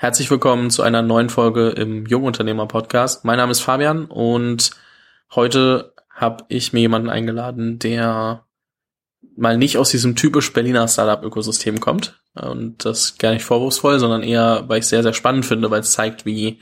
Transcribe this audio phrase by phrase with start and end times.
[0.00, 3.24] Herzlich willkommen zu einer neuen Folge im Jungunternehmer Podcast.
[3.24, 4.70] Mein Name ist Fabian und
[5.34, 8.44] heute habe ich mir jemanden eingeladen, der
[9.36, 12.22] mal nicht aus diesem typisch Berliner Startup-Ökosystem kommt.
[12.36, 15.80] Und das gar nicht vorwurfsvoll, sondern eher, weil ich es sehr, sehr spannend finde, weil
[15.80, 16.60] es zeigt, wie,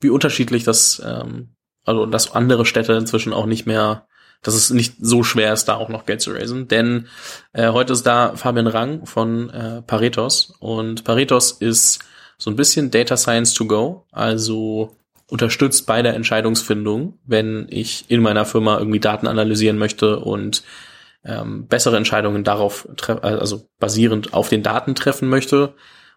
[0.00, 1.50] wie unterschiedlich das, ähm,
[1.84, 4.06] also dass andere Städte inzwischen auch nicht mehr,
[4.40, 6.68] dass es nicht so schwer ist, da auch noch Geld zu raisen.
[6.68, 7.06] Denn
[7.52, 10.54] äh, heute ist da Fabian Rang von äh, Paretos.
[10.58, 11.98] Und Paretos ist
[12.38, 14.96] so ein bisschen Data Science to go, also
[15.28, 20.62] unterstützt bei der Entscheidungsfindung, wenn ich in meiner Firma irgendwie Daten analysieren möchte und
[21.24, 22.88] ähm, bessere Entscheidungen darauf,
[23.22, 25.74] also basierend auf den Daten treffen möchte,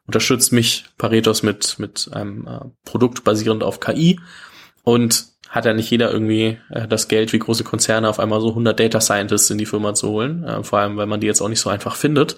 [0.08, 4.20] unterstützt mich Paretos mit, mit einem äh, Produkt basierend auf KI
[4.84, 8.50] und hat ja nicht jeder irgendwie äh, das Geld wie große Konzerne auf einmal so
[8.50, 11.42] 100 Data Scientists in die Firma zu holen, äh, vor allem weil man die jetzt
[11.42, 12.38] auch nicht so einfach findet.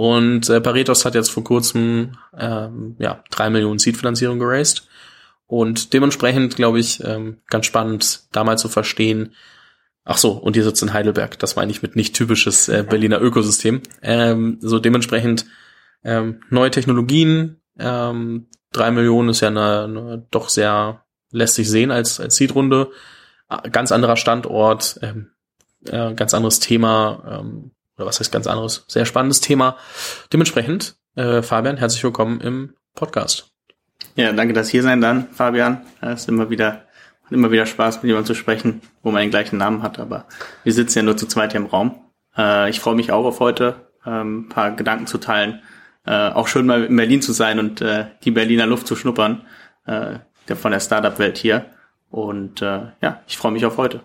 [0.00, 4.88] Und äh, Paretos hat jetzt vor kurzem ähm, ja, drei Millionen Seed-Finanzierung geraced.
[5.46, 9.34] Und dementsprechend, glaube ich, ähm, ganz spannend, da mal zu verstehen,
[10.04, 13.20] ach so, und ihr sitzt in Heidelberg, das meine ich mit nicht typisches äh, Berliner
[13.20, 13.82] Ökosystem.
[14.00, 15.44] Ähm, so dementsprechend
[16.02, 21.90] ähm, neue Technologien, ähm, drei Millionen ist ja eine, eine doch sehr lässt sich sehen
[21.90, 22.90] als, als Seed-Runde.
[23.70, 25.32] Ganz anderer Standort, ähm,
[25.84, 29.76] äh, ganz anderes Thema, ähm, oder was heißt ganz anderes, sehr spannendes Thema.
[30.32, 33.52] Dementsprechend, äh, Fabian, herzlich willkommen im Podcast.
[34.16, 35.82] Ja, danke, dass hier sein dann, Fabian.
[36.00, 36.86] Es ist immer wieder,
[37.30, 40.24] immer wieder Spaß, mit jemandem zu sprechen, wo man den gleichen Namen hat, aber
[40.64, 42.00] wir sitzen ja nur zu zweit hier im Raum.
[42.34, 45.60] Äh, ich freue mich auch auf heute, ähm, ein paar Gedanken zu teilen.
[46.06, 49.46] Äh, auch schön mal in Berlin zu sein und äh, die Berliner Luft zu schnuppern,
[49.84, 50.20] äh,
[50.54, 51.66] von der Startup-Welt hier.
[52.08, 54.00] Und äh, ja, ich freue mich auf heute.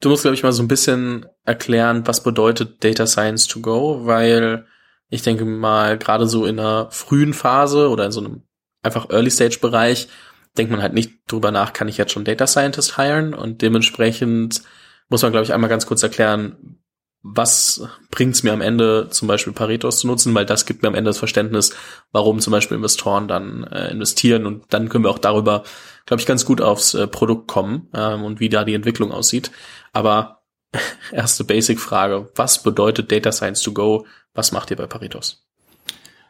[0.00, 4.04] Du musst, glaube ich, mal so ein bisschen erklären, was bedeutet Data Science to go,
[4.04, 4.66] weil
[5.08, 8.42] ich denke mal, gerade so in einer frühen Phase oder in so einem
[8.82, 10.08] einfach Early-Stage-Bereich
[10.56, 13.34] denkt man halt nicht drüber nach, kann ich jetzt schon Data Scientist hiren?
[13.34, 14.62] Und dementsprechend
[15.08, 16.80] muss man, glaube ich, einmal ganz kurz erklären,
[17.22, 20.94] was bringt's mir am Ende, zum Beispiel Paretos zu nutzen, weil das gibt mir am
[20.94, 21.74] Ende das Verständnis,
[22.12, 24.46] warum zum Beispiel Investoren dann äh, investieren.
[24.46, 25.64] Und dann können wir auch darüber,
[26.06, 29.50] glaube ich, ganz gut aufs äh, Produkt kommen ähm, und wie da die Entwicklung aussieht.
[29.96, 30.42] Aber
[31.10, 34.04] erste Basic-Frage, was bedeutet Data Science to go?
[34.34, 35.46] Was macht ihr bei Paretos?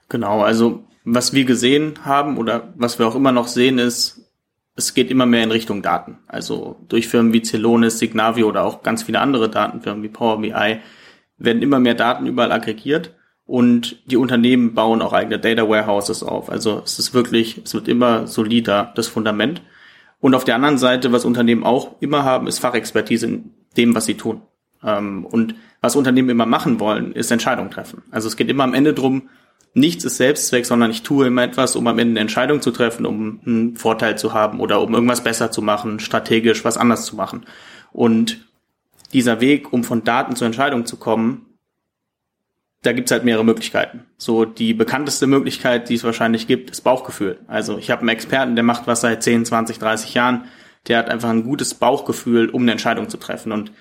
[0.08, 4.20] Genau, also was wir gesehen haben oder was wir auch immer noch sehen ist,
[4.76, 6.18] es geht immer mehr in Richtung Daten.
[6.28, 10.80] Also durch Firmen wie Celonis, Signavio oder auch ganz viele andere Datenfirmen wie Power BI
[11.36, 13.14] werden immer mehr Daten überall aggregiert
[13.46, 16.50] und die Unternehmen bauen auch eigene Data Warehouses auf.
[16.50, 19.60] Also es ist wirklich, es wird immer solider, das Fundament.
[20.20, 24.06] Und auf der anderen Seite, was Unternehmen auch immer haben, ist Fachexpertise in dem, was
[24.06, 24.42] sie tun.
[24.82, 28.02] Ähm, und was Unternehmen immer machen wollen, ist Entscheidungen treffen.
[28.10, 29.28] Also es geht immer am Ende drum,
[29.74, 33.04] nichts ist Selbstzweck, sondern ich tue immer etwas, um am Ende eine Entscheidung zu treffen,
[33.04, 37.14] um einen Vorteil zu haben oder um irgendwas besser zu machen, strategisch was anders zu
[37.14, 37.44] machen.
[37.92, 38.46] Und
[39.12, 41.45] dieser Weg, um von Daten zur Entscheidung zu kommen,
[42.86, 44.04] da gibt's halt mehrere Möglichkeiten.
[44.16, 47.38] So die bekannteste Möglichkeit, die es wahrscheinlich gibt, ist Bauchgefühl.
[47.48, 50.44] Also ich habe einen Experten, der macht was seit 10, 20, 30 Jahren,
[50.86, 53.50] der hat einfach ein gutes Bauchgefühl, um eine Entscheidung zu treffen.
[53.50, 53.72] Und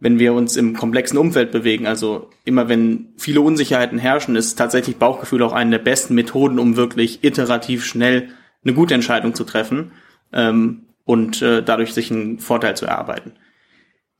[0.00, 4.96] wenn wir uns im komplexen Umfeld bewegen, also immer wenn viele Unsicherheiten herrschen, ist tatsächlich
[4.96, 8.30] Bauchgefühl auch eine der besten Methoden, um wirklich iterativ schnell
[8.64, 9.92] eine gute Entscheidung zu treffen
[10.32, 13.32] ähm, und äh, dadurch sich einen Vorteil zu erarbeiten.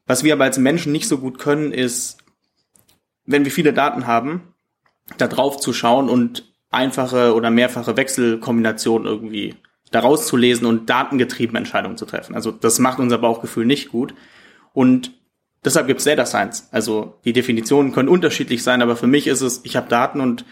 [0.07, 2.22] Was wir aber als Menschen nicht so gut können, ist,
[3.25, 4.55] wenn wir viele Daten haben,
[5.19, 9.57] da drauf zu schauen und einfache oder mehrfache Wechselkombinationen irgendwie
[9.91, 12.35] daraus zu lesen und datengetriebene Entscheidungen zu treffen.
[12.35, 14.15] Also das macht unser Bauchgefühl nicht gut.
[14.73, 15.13] Und
[15.65, 16.69] Deshalb gibt es Data Science.
[16.73, 20.45] Also die Definitionen können unterschiedlich sein, aber für mich ist es, ich habe Daten und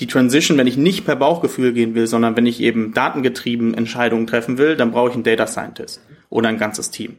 [0.00, 4.26] die Transition, wenn ich nicht per Bauchgefühl gehen will, sondern wenn ich eben datengetrieben Entscheidungen
[4.26, 7.16] treffen will, dann brauche ich einen Data Scientist oder ein ganzes Team.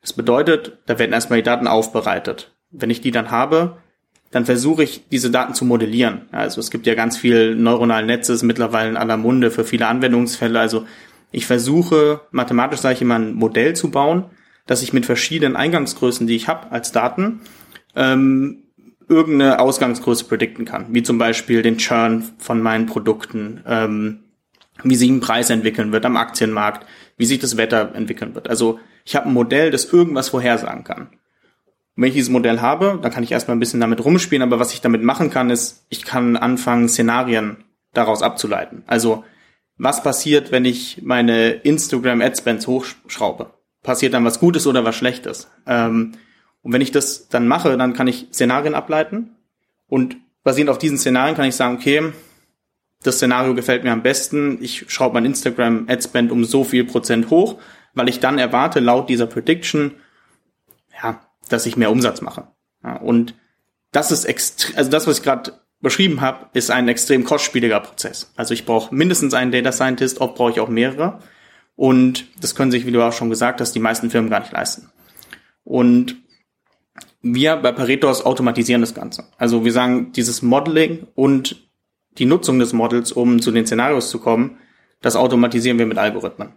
[0.00, 2.54] Das bedeutet, da werden erstmal die Daten aufbereitet.
[2.70, 3.78] Wenn ich die dann habe,
[4.30, 6.22] dann versuche ich, diese Daten zu modellieren.
[6.30, 10.58] Also es gibt ja ganz viel neuronale Netze, mittlerweile in aller Munde für viele Anwendungsfälle.
[10.58, 10.86] Also
[11.32, 14.26] ich versuche, mathematisch sage ich immer, ein Modell zu bauen,
[14.66, 17.40] dass ich mit verschiedenen Eingangsgrößen, die ich habe als Daten,
[17.96, 18.62] ähm,
[19.08, 24.20] irgendeine Ausgangsgröße predikten kann, wie zum Beispiel den Churn von meinen Produkten, ähm,
[24.84, 26.86] wie sich ein Preis entwickeln wird am Aktienmarkt,
[27.16, 28.48] wie sich das Wetter entwickeln wird.
[28.48, 31.08] Also ich habe ein Modell, das irgendwas vorhersagen kann.
[31.96, 34.58] Und wenn ich dieses Modell habe, dann kann ich erstmal ein bisschen damit rumspielen, aber
[34.58, 38.82] was ich damit machen kann, ist, ich kann anfangen, Szenarien daraus abzuleiten.
[38.86, 39.24] Also
[39.76, 43.50] was passiert, wenn ich meine Instagram Adspends hochschraube?
[43.82, 45.50] passiert dann was Gutes oder was Schlechtes.
[45.66, 46.12] Ähm,
[46.62, 49.30] und wenn ich das dann mache, dann kann ich Szenarien ableiten
[49.88, 52.12] und basierend auf diesen Szenarien kann ich sagen, okay,
[53.02, 57.30] das Szenario gefällt mir am besten, ich schraube mein Instagram Adspend um so viel Prozent
[57.30, 57.58] hoch,
[57.94, 59.92] weil ich dann erwarte, laut dieser Prediction,
[61.52, 62.48] dass ich mehr Umsatz mache.
[62.82, 63.34] Ja, und
[63.92, 68.32] das ist extrem, also das, was ich gerade beschrieben habe, ist ein extrem kostspieliger Prozess.
[68.36, 71.20] Also ich brauche mindestens einen Data Scientist, oft brauche ich auch mehrere.
[71.76, 74.52] Und das können sich, wie du auch schon gesagt hast, die meisten Firmen gar nicht
[74.52, 74.90] leisten.
[75.64, 76.16] Und
[77.22, 79.24] wir bei Paretos automatisieren das Ganze.
[79.38, 81.68] Also wir sagen, dieses Modeling und
[82.18, 84.58] die Nutzung des Models, um zu den Szenarios zu kommen,
[85.00, 86.52] das automatisieren wir mit Algorithmen.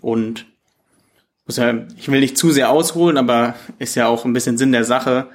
[0.00, 0.46] Und
[1.48, 5.28] ich will nicht zu sehr ausholen, aber ist ja auch ein bisschen Sinn der Sache.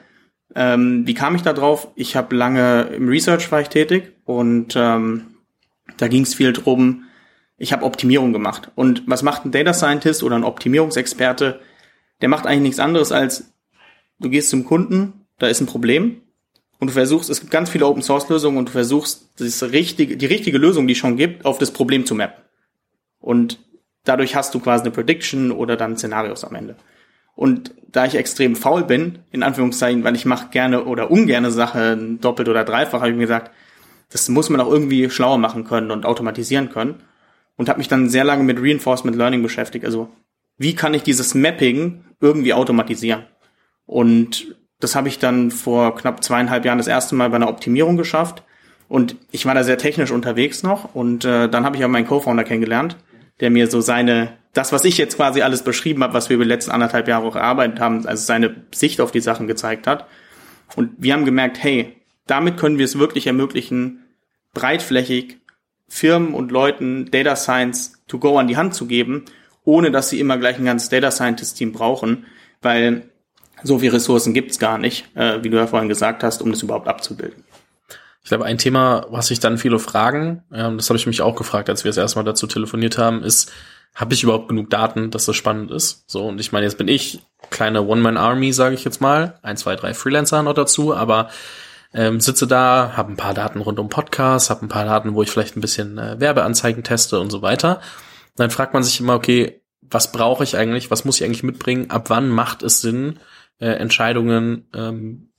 [0.55, 1.87] Ähm, wie kam ich da drauf?
[1.95, 5.25] Ich habe lange im Research war ich tätig und ähm,
[5.97, 7.05] da ging es viel drum.
[7.57, 8.71] Ich habe Optimierung gemacht.
[8.75, 11.59] Und was macht ein Data Scientist oder ein Optimierungsexperte?
[12.21, 13.53] Der macht eigentlich nichts anderes als
[14.19, 16.21] du gehst zum Kunden, da ist ein Problem
[16.79, 20.17] und du versuchst, es gibt ganz viele Open Source Lösungen und du versuchst, das richtige,
[20.17, 22.43] die richtige Lösung, die es schon gibt, auf das Problem zu mappen.
[23.19, 23.59] Und
[24.03, 26.75] dadurch hast du quasi eine Prediction oder dann Szenarios am Ende.
[27.35, 32.19] Und da ich extrem faul bin, in Anführungszeichen, weil ich mache gerne oder ungerne Sachen
[32.21, 33.51] doppelt oder dreifach, habe ich mir gesagt,
[34.11, 37.01] das muss man auch irgendwie schlauer machen können und automatisieren können.
[37.55, 39.85] Und habe mich dann sehr lange mit Reinforcement Learning beschäftigt.
[39.85, 40.09] Also
[40.57, 43.23] wie kann ich dieses Mapping irgendwie automatisieren?
[43.85, 47.97] Und das habe ich dann vor knapp zweieinhalb Jahren das erste Mal bei einer Optimierung
[47.97, 48.43] geschafft.
[48.89, 50.93] Und ich war da sehr technisch unterwegs noch.
[50.95, 52.97] Und äh, dann habe ich auch meinen Co-Founder kennengelernt,
[53.39, 56.45] der mir so seine, das, was ich jetzt quasi alles beschrieben habe, was wir über
[56.45, 60.07] die letzten anderthalb Jahre auch erarbeitet haben, also seine Sicht auf die Sachen gezeigt hat.
[60.75, 61.95] Und wir haben gemerkt, hey,
[62.27, 64.03] damit können wir es wirklich ermöglichen,
[64.53, 65.37] breitflächig
[65.87, 69.25] Firmen und Leuten Data Science to go an die Hand zu geben,
[69.63, 72.25] ohne dass sie immer gleich ein ganzes Data Scientist Team brauchen,
[72.61, 73.09] weil
[73.63, 76.63] so viele Ressourcen gibt's gar nicht, äh, wie du ja vorhin gesagt hast, um das
[76.63, 77.43] überhaupt abzubilden.
[78.23, 81.35] Ich glaube, ein Thema, was sich dann viele fragen, ähm, das habe ich mich auch
[81.35, 83.51] gefragt, als wir das erste Mal dazu telefoniert haben, ist,
[83.95, 86.09] habe ich überhaupt genug Daten, dass das spannend ist?
[86.09, 89.75] So, und ich meine, jetzt bin ich kleine One-Man-Army, sage ich jetzt mal, ein, zwei,
[89.75, 91.29] drei Freelancer noch dazu, aber
[91.93, 95.21] ähm, sitze da, habe ein paar Daten rund um Podcasts, habe ein paar Daten, wo
[95.21, 97.77] ich vielleicht ein bisschen äh, Werbeanzeigen teste und so weiter.
[97.77, 101.43] Und dann fragt man sich immer, okay, was brauche ich eigentlich, was muss ich eigentlich
[101.43, 103.19] mitbringen, ab wann macht es Sinn,
[103.59, 105.32] äh, Entscheidungen ähm,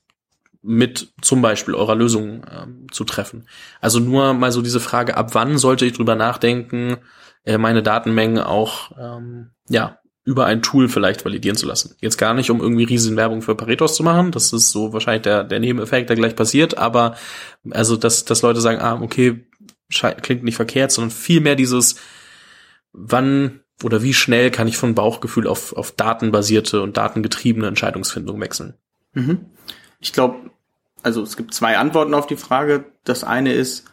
[0.65, 3.47] mit zum Beispiel eurer Lösung ähm, zu treffen.
[3.81, 6.97] Also nur mal so diese Frage, ab wann sollte ich drüber nachdenken,
[7.45, 11.97] äh, meine Datenmengen auch ähm, ja über ein Tool vielleicht validieren zu lassen.
[12.01, 14.31] Jetzt gar nicht, um irgendwie riesen Werbung für Paretos zu machen.
[14.31, 16.79] Das ist so wahrscheinlich der, der Nebeneffekt, der gleich passiert.
[16.79, 17.17] Aber
[17.71, 19.47] also, dass, dass Leute sagen, ah, okay,
[19.91, 21.97] klingt nicht verkehrt, sondern vielmehr dieses,
[22.93, 28.75] wann oder wie schnell kann ich von Bauchgefühl auf, auf datenbasierte und datengetriebene Entscheidungsfindung wechseln?
[29.13, 29.47] Mhm.
[30.01, 30.51] Ich glaube,
[31.05, 32.85] also es gibt zwei Antworten auf die Frage.
[33.05, 33.85] Das eine ist,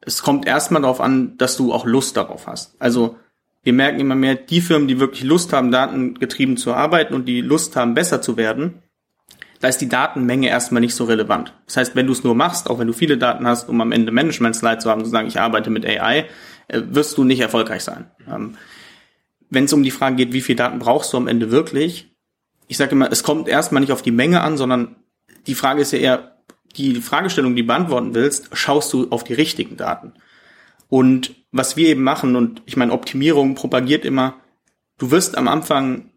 [0.00, 2.76] es kommt erstmal darauf an, dass du auch Lust darauf hast.
[2.78, 3.16] Also
[3.62, 7.40] wir merken immer mehr, die Firmen, die wirklich Lust haben, datengetrieben zu arbeiten und die
[7.40, 8.82] Lust haben, besser zu werden,
[9.60, 11.54] da ist die Datenmenge erstmal nicht so relevant.
[11.64, 13.92] Das heißt, wenn du es nur machst, auch wenn du viele Daten hast, um am
[13.92, 16.26] Ende Management-Slide zu haben, zu sagen, ich arbeite mit AI,
[16.68, 18.10] äh, wirst du nicht erfolgreich sein.
[18.30, 18.58] Ähm,
[19.48, 22.14] wenn es um die Frage geht, wie viel Daten brauchst du am Ende wirklich,
[22.66, 24.96] ich sage immer, es kommt erstmal nicht auf die Menge an, sondern
[25.46, 26.33] die Frage ist ja eher,
[26.76, 30.12] die Fragestellung, die du beantworten willst, schaust du auf die richtigen Daten.
[30.88, 34.34] Und was wir eben machen, und ich meine, Optimierung propagiert immer,
[34.98, 36.10] du wirst am Anfang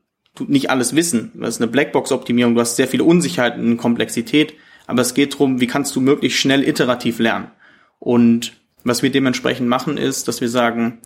[0.46, 1.32] nicht alles wissen.
[1.36, 4.53] Das ist eine Blackbox-Optimierung, du hast sehr viele Unsicherheiten und Komplexität,
[4.86, 7.51] aber es geht darum, wie kannst du möglichst schnell iterativ lernen.
[8.00, 8.53] Und
[8.84, 11.00] was wir dementsprechend machen, ist, dass wir sagen,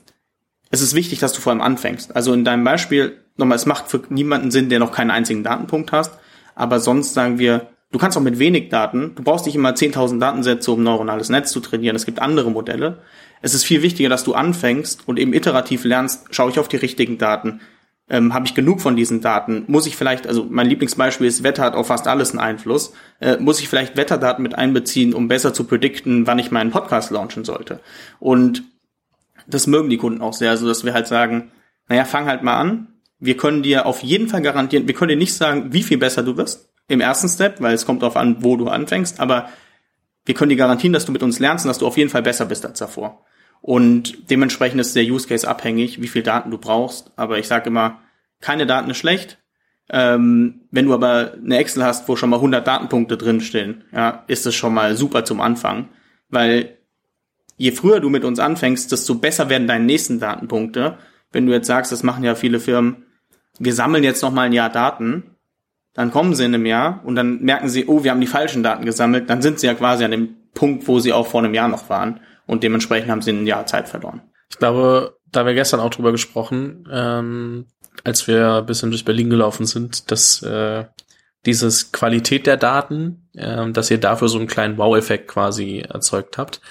[0.69, 2.15] es ist wichtig, dass du vor allem anfängst.
[2.15, 5.91] Also in deinem Beispiel, nochmal, es macht für niemanden Sinn, der noch keinen einzigen Datenpunkt
[5.91, 6.17] hast,
[6.55, 10.19] aber sonst sagen wir, du kannst auch mit wenig Daten, du brauchst nicht immer 10.000
[10.19, 13.01] Datensätze, um neuronales Netz zu trainieren, es gibt andere Modelle.
[13.41, 16.77] Es ist viel wichtiger, dass du anfängst und eben iterativ lernst, schaue ich auf die
[16.77, 17.62] richtigen Daten,
[18.10, 19.63] ähm, habe ich genug von diesen Daten?
[19.67, 22.93] Muss ich vielleicht, also mein Lieblingsbeispiel ist, Wetter hat auf fast alles einen Einfluss.
[23.21, 27.10] Äh, muss ich vielleicht Wetterdaten mit einbeziehen, um besser zu predikten, wann ich meinen Podcast
[27.12, 27.79] launchen sollte?
[28.19, 28.63] Und
[29.48, 31.51] das mögen die Kunden auch sehr, also dass wir halt sagen,
[31.88, 32.88] naja, fang halt mal an.
[33.17, 36.21] Wir können dir auf jeden Fall garantieren, wir können dir nicht sagen, wie viel besser
[36.21, 39.50] du wirst im ersten Step, weil es kommt darauf an, wo du anfängst, aber
[40.25, 42.21] wir können dir garantieren, dass du mit uns lernst und dass du auf jeden Fall
[42.21, 43.25] besser bist als davor.
[43.61, 47.11] Und dementsprechend ist der Use Case abhängig, wie viel Daten du brauchst.
[47.15, 48.00] Aber ich sage immer,
[48.39, 49.38] keine Daten ist schlecht.
[49.89, 54.45] Ähm, wenn du aber eine Excel hast, wo schon mal 100 Datenpunkte drinstehen, ja, ist
[54.45, 55.89] es schon mal super zum Anfang,
[56.29, 56.77] weil
[57.57, 60.97] je früher du mit uns anfängst, desto besser werden deine nächsten Datenpunkte.
[61.31, 63.05] Wenn du jetzt sagst, das machen ja viele Firmen,
[63.59, 65.35] wir sammeln jetzt noch mal ein Jahr Daten,
[65.93, 68.63] dann kommen sie in einem Jahr und dann merken sie, oh, wir haben die falschen
[68.63, 71.53] Daten gesammelt, dann sind sie ja quasi an dem Punkt, wo sie auch vor einem
[71.53, 72.19] Jahr noch waren.
[72.48, 74.21] und dementsprechend haben sie ein Jahr Zeit verloren.
[74.50, 77.65] Ich glaube, da wir gestern auch drüber gesprochen, ähm,
[78.03, 80.86] als wir ein bisschen durch Berlin gelaufen sind, dass äh,
[81.45, 86.62] dieses Qualität der Daten, äh, dass ihr dafür so einen kleinen Wow-Effekt quasi erzeugt habt.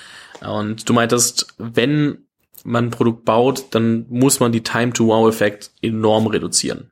[0.47, 2.27] Und du meintest, wenn
[2.65, 6.90] man ein Produkt baut, dann muss man die Time-to-Wow-Effekt enorm reduzieren.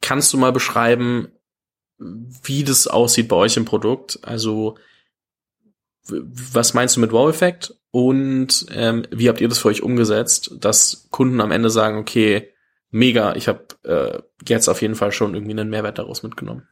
[0.00, 1.28] Kannst du mal beschreiben,
[1.98, 4.18] wie das aussieht bei euch im Produkt?
[4.22, 4.76] Also,
[6.08, 7.74] was meinst du mit Wow-Effekt?
[7.90, 12.52] Und ähm, wie habt ihr das für euch umgesetzt, dass Kunden am Ende sagen, okay,
[12.90, 16.68] mega, ich habe äh, jetzt auf jeden Fall schon irgendwie einen Mehrwert daraus mitgenommen?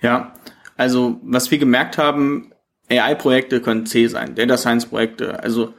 [0.00, 0.34] Ja,
[0.76, 2.52] also was wir gemerkt haben,
[2.90, 5.42] AI-Projekte können C sein, Data Science-Projekte.
[5.42, 5.74] Also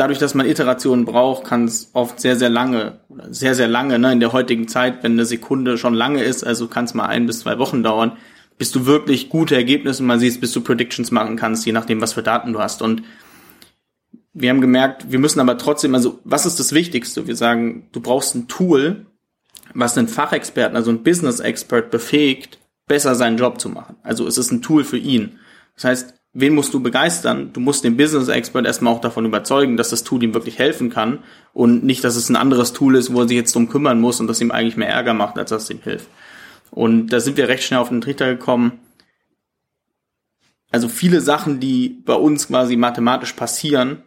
[0.00, 4.12] dadurch, dass man Iterationen braucht, kann es oft sehr, sehr lange, sehr, sehr lange, ne,
[4.12, 7.26] in der heutigen Zeit, wenn eine Sekunde schon lange ist, also kann es mal ein
[7.26, 8.16] bis zwei Wochen dauern,
[8.56, 12.14] bis du wirklich gute Ergebnisse mal siehst, bis du Predictions machen kannst, je nachdem, was
[12.14, 12.80] für Daten du hast.
[12.80, 13.02] Und
[14.32, 17.26] wir haben gemerkt, wir müssen aber trotzdem, also was ist das Wichtigste?
[17.26, 19.04] Wir sagen, du brauchst ein Tool,
[19.74, 23.96] was einen Fachexperten, also einen Business Expert befähigt, besser seinen Job zu machen.
[24.02, 25.38] Also es ist ein Tool für ihn.
[25.74, 27.52] Das heißt, wen musst du begeistern?
[27.52, 30.90] Du musst den Business Expert erstmal auch davon überzeugen, dass das Tool ihm wirklich helfen
[30.90, 31.20] kann
[31.52, 34.20] und nicht, dass es ein anderes Tool ist, wo er sich jetzt drum kümmern muss
[34.20, 36.08] und das ihm eigentlich mehr Ärger macht, als dass es ihm hilft.
[36.70, 38.78] Und da sind wir recht schnell auf den Trichter gekommen.
[40.70, 44.04] Also viele Sachen, die bei uns quasi mathematisch passieren,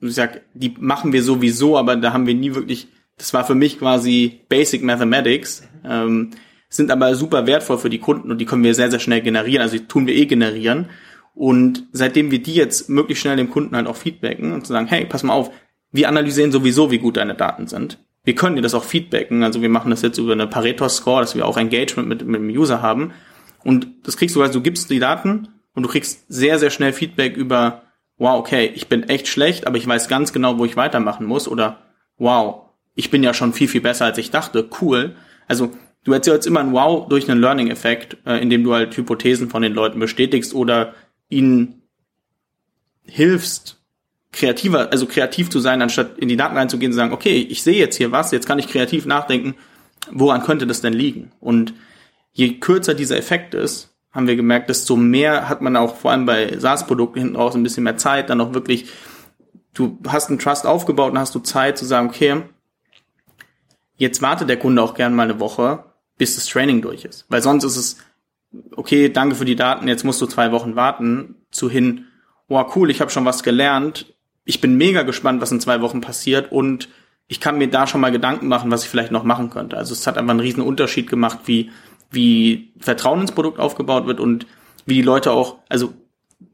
[0.00, 3.54] ich sag, die machen wir sowieso, aber da haben wir nie wirklich, das war für
[3.54, 6.30] mich quasi Basic Mathematics, ähm,
[6.68, 9.62] sind aber super wertvoll für die Kunden und die können wir sehr, sehr schnell generieren,
[9.62, 10.88] also die tun wir eh generieren.
[11.34, 14.86] Und seitdem wir die jetzt möglichst schnell dem Kunden halt auch feedbacken und zu sagen,
[14.86, 15.50] hey, pass mal auf,
[15.90, 17.98] wir analysieren sowieso, wie gut deine Daten sind.
[18.24, 21.34] Wir können dir das auch feedbacken, also wir machen das jetzt über eine Pareto-Score, dass
[21.34, 23.12] wir auch Engagement mit, mit dem User haben.
[23.64, 26.92] Und das kriegst du, also du gibst die Daten und du kriegst sehr, sehr schnell
[26.92, 27.82] Feedback über,
[28.18, 31.48] wow, okay, ich bin echt schlecht, aber ich weiß ganz genau, wo ich weitermachen muss
[31.48, 31.78] oder
[32.18, 35.16] wow, ich bin ja schon viel, viel besser, als ich dachte, cool.
[35.48, 35.72] Also
[36.04, 39.74] du erzählst immer ein Wow durch einen Learning-Effekt, äh, indem du halt Hypothesen von den
[39.74, 40.94] Leuten bestätigst oder
[41.32, 41.82] ihnen
[43.04, 43.78] hilfst,
[44.32, 47.62] kreativer, also kreativ zu sein, anstatt in die Daten reinzugehen und zu sagen, okay, ich
[47.62, 49.54] sehe jetzt hier was, jetzt kann ich kreativ nachdenken,
[50.10, 51.32] woran könnte das denn liegen?
[51.40, 51.74] Und
[52.32, 56.26] je kürzer dieser Effekt ist, haben wir gemerkt, desto mehr hat man auch vor allem
[56.26, 58.86] bei SaaS-Produkten hinten raus ein bisschen mehr Zeit, dann auch wirklich,
[59.74, 62.42] du hast einen Trust aufgebaut und hast du Zeit zu sagen, okay,
[63.96, 65.84] jetzt wartet der Kunde auch gern mal eine Woche,
[66.18, 67.26] bis das Training durch ist.
[67.28, 67.96] Weil sonst ist es,
[68.76, 72.06] okay, danke für die Daten, jetzt musst du zwei Wochen warten, zu hin,
[72.48, 76.00] wow, cool, ich habe schon was gelernt, ich bin mega gespannt, was in zwei Wochen
[76.00, 76.88] passiert und
[77.28, 79.76] ich kann mir da schon mal Gedanken machen, was ich vielleicht noch machen könnte.
[79.76, 81.70] Also es hat einfach einen riesen Unterschied gemacht, wie
[82.12, 84.46] wie Vertrauen ins Produkt aufgebaut wird und
[84.86, 85.94] wie die Leute auch, also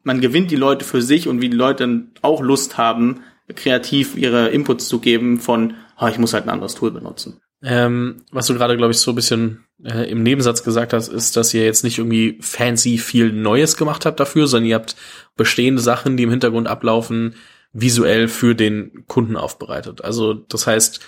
[0.02, 3.22] man gewinnt die Leute für sich und wie die Leute dann auch Lust haben,
[3.54, 7.40] kreativ ihre Inputs zu geben von, oh, ich muss halt ein anderes Tool benutzen.
[7.62, 11.36] Ähm, was du gerade, glaube ich, so ein bisschen äh, im Nebensatz gesagt hast, ist,
[11.36, 14.96] dass ihr jetzt nicht irgendwie fancy viel Neues gemacht habt dafür, sondern ihr habt
[15.36, 17.34] bestehende Sachen, die im Hintergrund ablaufen,
[17.72, 20.02] visuell für den Kunden aufbereitet.
[20.02, 21.00] Also das heißt,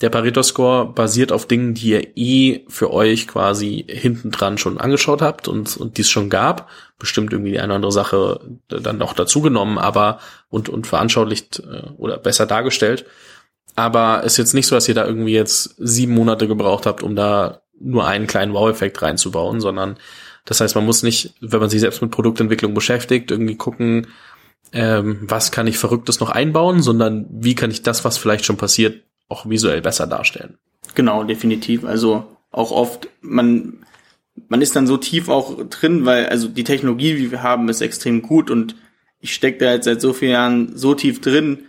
[0.00, 5.22] der Pareto-Score basiert auf Dingen, die ihr eh für euch quasi hinten dran schon angeschaut
[5.22, 6.68] habt und, und die es schon gab.
[6.98, 10.20] Bestimmt irgendwie die eine oder andere Sache dann noch dazugenommen, aber
[10.50, 13.06] und, und veranschaulicht äh, oder besser dargestellt.
[13.74, 17.16] Aber ist jetzt nicht so, dass ihr da irgendwie jetzt sieben Monate gebraucht habt, um
[17.16, 19.96] da nur einen kleinen Wow-Effekt reinzubauen, sondern
[20.44, 24.06] das heißt, man muss nicht, wenn man sich selbst mit Produktentwicklung beschäftigt, irgendwie gucken,
[24.72, 28.56] ähm, was kann ich Verrücktes noch einbauen, sondern wie kann ich das, was vielleicht schon
[28.56, 30.58] passiert, auch visuell besser darstellen.
[30.94, 31.84] Genau, definitiv.
[31.84, 33.84] Also auch oft, man,
[34.48, 37.80] man ist dann so tief auch drin, weil also die Technologie, die wir haben, ist
[37.80, 38.74] extrem gut und
[39.20, 41.66] ich stecke da jetzt seit so vielen Jahren so tief drin,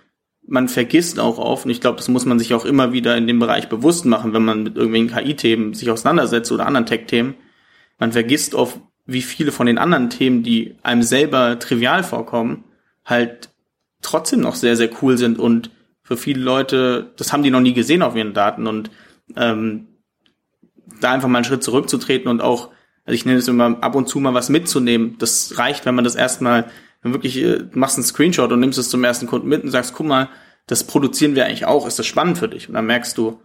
[0.49, 3.27] man vergisst auch oft, und ich glaube, das muss man sich auch immer wieder in
[3.27, 7.35] dem Bereich bewusst machen, wenn man mit irgendwelchen KI-Themen sich auseinandersetzt oder anderen Tech-Themen.
[7.99, 12.63] Man vergisst oft, wie viele von den anderen Themen, die einem selber trivial vorkommen,
[13.05, 13.49] halt
[14.01, 15.69] trotzdem noch sehr, sehr cool sind und
[16.01, 18.89] für viele Leute, das haben die noch nie gesehen auf ihren Daten und
[19.35, 19.87] ähm,
[20.99, 22.69] da einfach mal einen Schritt zurückzutreten und auch,
[23.05, 25.17] also ich nenne es immer ab und zu mal was mitzunehmen.
[25.19, 28.89] Das reicht, wenn man das erstmal, wenn wirklich, äh, machst einen Screenshot und nimmst es
[28.89, 30.29] zum ersten Kunden mit und sagst, guck mal,
[30.67, 32.67] das produzieren wir eigentlich auch, ist das spannend für dich?
[32.67, 33.39] Und dann merkst du,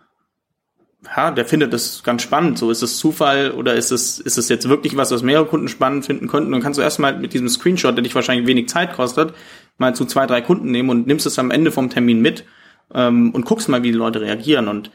[1.17, 2.59] ja, der findet das ganz spannend.
[2.59, 5.69] So ist es Zufall oder ist es, ist es jetzt wirklich was, was mehrere Kunden
[5.69, 6.49] spannend finden könnten?
[6.49, 9.35] Und dann kannst du erstmal mit diesem Screenshot, der dich wahrscheinlich wenig Zeit kostet,
[9.79, 12.45] mal zu zwei, drei Kunden nehmen und nimmst es am Ende vom Termin mit
[12.93, 14.69] ähm, und guckst mal, wie die Leute reagieren.
[14.69, 14.91] Und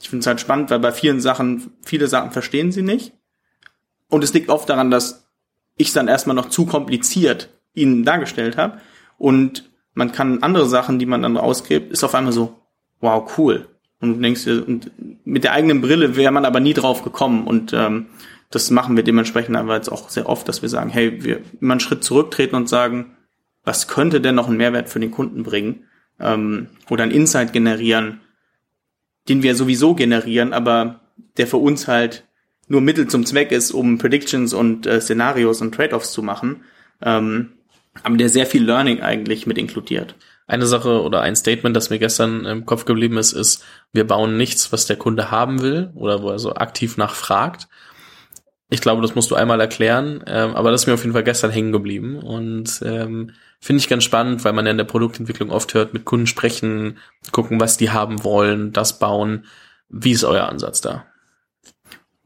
[0.00, 3.12] ich finde es halt spannend, weil bei vielen Sachen, viele Sachen verstehen sie nicht.
[4.08, 5.26] Und es liegt oft daran, dass
[5.76, 8.78] ich es dann erstmal noch zu kompliziert ihnen dargestellt habe.
[9.18, 12.56] und man kann andere Sachen, die man dann ausgibt, ist auf einmal so,
[13.00, 13.68] wow, cool.
[14.00, 14.90] Und du denkst dir, und
[15.24, 17.46] mit der eigenen Brille wäre man aber nie drauf gekommen.
[17.46, 18.06] Und ähm,
[18.50, 21.74] das machen wir dementsprechend aber jetzt auch sehr oft, dass wir sagen, hey, wir immer
[21.74, 23.16] einen Schritt zurücktreten und sagen,
[23.64, 25.84] was könnte denn noch einen Mehrwert für den Kunden bringen?
[26.18, 28.20] Ähm, oder einen Insight generieren,
[29.28, 31.00] den wir sowieso generieren, aber
[31.36, 32.26] der für uns halt
[32.68, 36.64] nur Mittel zum Zweck ist, um Predictions und äh, Szenarios und Trade-offs zu machen,
[37.02, 37.52] ähm,
[38.02, 40.14] aber der sehr viel Learning eigentlich mit inkludiert.
[40.46, 44.36] Eine Sache oder ein Statement, das mir gestern im Kopf geblieben ist, ist, wir bauen
[44.36, 47.68] nichts, was der Kunde haben will oder wo er so aktiv nachfragt.
[48.68, 51.24] Ich glaube, das musst du einmal erklären, ähm, aber das ist mir auf jeden Fall
[51.24, 55.50] gestern hängen geblieben und ähm, finde ich ganz spannend, weil man ja in der Produktentwicklung
[55.50, 56.98] oft hört, mit Kunden sprechen,
[57.32, 59.44] gucken, was die haben wollen, das bauen.
[59.88, 61.04] Wie ist euer Ansatz da?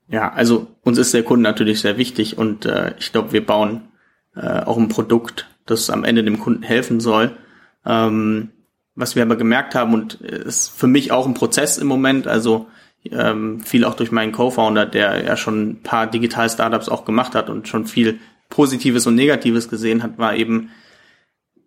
[0.08, 3.88] Ja, also uns ist der Kunde natürlich sehr wichtig und äh, ich glaube, wir bauen
[4.36, 7.36] äh, auch ein Produkt, das am Ende dem Kunden helfen soll.
[7.84, 8.50] Ähm,
[8.94, 12.68] was wir aber gemerkt haben und ist für mich auch ein Prozess im Moment, also
[13.10, 17.50] ähm, viel auch durch meinen Co-Founder, der ja schon ein paar Digital-Startups auch gemacht hat
[17.50, 20.70] und schon viel Positives und Negatives gesehen hat, war eben,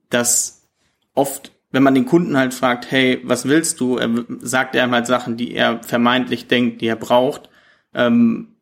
[0.10, 0.68] dass
[1.14, 5.06] oft, wenn man den Kunden halt fragt, hey, was willst du, er sagt er halt
[5.06, 7.50] Sachen, die er vermeintlich denkt, die er braucht,
[7.94, 8.54] ähm,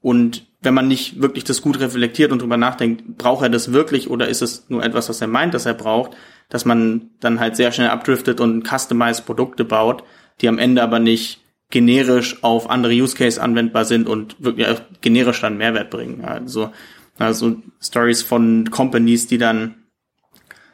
[0.00, 4.10] und wenn man nicht wirklich das gut reflektiert und drüber nachdenkt, braucht er das wirklich
[4.10, 6.16] oder ist es nur etwas, was er meint, dass er braucht,
[6.48, 10.02] dass man dann halt sehr schnell abdriftet und customized Produkte baut,
[10.40, 14.80] die am Ende aber nicht generisch auf andere Use Case anwendbar sind und wirklich auch
[15.00, 16.24] generisch dann Mehrwert bringen.
[16.24, 16.72] Also,
[17.18, 19.74] also Stories von Companies, die dann,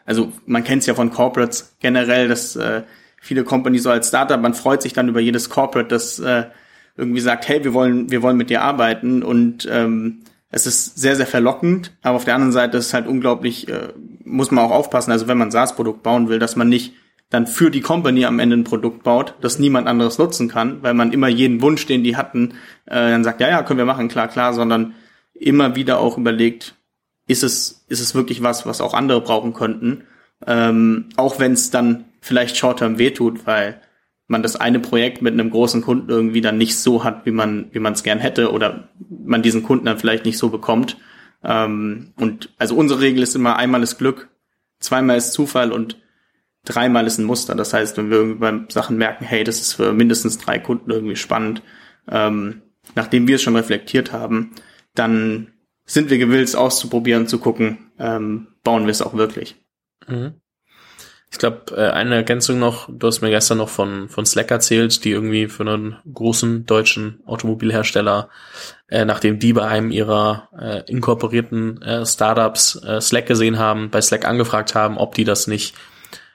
[0.06, 2.84] also man kennt es ja von Corporates generell, dass äh,
[3.20, 6.44] viele Companies so als Startup, man freut sich dann über jedes Corporate, das äh,
[6.96, 10.20] irgendwie sagt, hey, wir wollen, wir wollen mit dir arbeiten und ähm,
[10.50, 13.88] es ist sehr, sehr verlockend, aber auf der anderen Seite ist es halt unglaublich, äh,
[14.24, 16.94] muss man auch aufpassen, also wenn man SaaS-Produkt bauen will, dass man nicht
[17.30, 20.94] dann für die Company am Ende ein Produkt baut, das niemand anderes nutzen kann, weil
[20.94, 22.52] man immer jeden Wunsch, den die hatten,
[22.86, 24.94] äh, dann sagt, ja, ja, können wir machen, klar, klar, sondern
[25.34, 26.76] immer wieder auch überlegt,
[27.26, 30.04] ist es, ist es wirklich was, was auch andere brauchen könnten,
[30.46, 33.80] ähm, auch wenn es dann vielleicht short-term wehtut, weil
[34.26, 37.68] man das eine Projekt mit einem großen Kunden irgendwie dann nicht so hat, wie man
[37.72, 40.96] wie man es gern hätte oder man diesen Kunden dann vielleicht nicht so bekommt.
[41.42, 44.30] Ähm, und also unsere Regel ist immer einmal ist Glück,
[44.80, 46.00] zweimal ist Zufall und
[46.64, 47.54] dreimal ist ein Muster.
[47.54, 50.90] Das heißt, wenn wir irgendwie beim Sachen merken, hey, das ist für mindestens drei Kunden
[50.90, 51.62] irgendwie spannend,
[52.08, 52.62] ähm,
[52.94, 54.52] nachdem wir es schon reflektiert haben,
[54.94, 55.52] dann
[55.84, 59.56] sind wir gewillt, auszuprobieren, zu gucken, ähm, bauen wir es auch wirklich.
[60.08, 60.40] Mhm.
[61.34, 65.04] Ich glaube, äh, eine Ergänzung noch, du hast mir gestern noch von, von Slack erzählt,
[65.04, 68.28] die irgendwie für einen großen deutschen Automobilhersteller,
[68.88, 74.00] äh, nachdem die bei einem ihrer äh, inkorporierten äh, Startups äh, Slack gesehen haben, bei
[74.00, 75.74] Slack angefragt haben, ob die das nicht,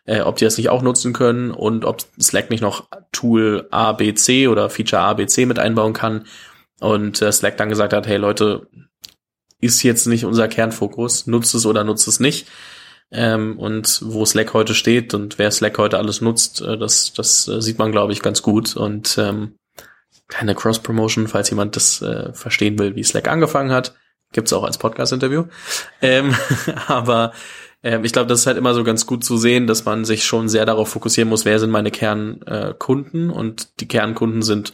[0.03, 4.49] äh, ob die das nicht auch nutzen können und ob Slack nicht noch Tool ABC
[4.49, 6.25] oder Feature ABC mit einbauen kann.
[6.81, 8.67] Und äh, Slack dann gesagt hat, hey Leute,
[9.61, 12.47] ist jetzt nicht unser Kernfokus, nutzt es oder nutzt es nicht
[13.11, 17.47] ähm, und wo Slack heute steht und wer Slack heute alles nutzt, äh, das, das
[17.47, 18.75] äh, sieht man, glaube ich, ganz gut.
[18.75, 19.55] Und ähm,
[20.27, 23.95] keine Cross-Promotion, falls jemand das äh, verstehen will, wie Slack angefangen hat.
[24.31, 25.45] Gibt's auch als Podcast-Interview.
[26.01, 26.35] Ähm,
[26.87, 27.33] aber
[27.81, 30.25] ähm, ich glaube, das ist halt immer so ganz gut zu sehen, dass man sich
[30.25, 33.29] schon sehr darauf fokussieren muss, wer sind meine Kernkunden.
[33.31, 34.73] Äh, und die Kernkunden sind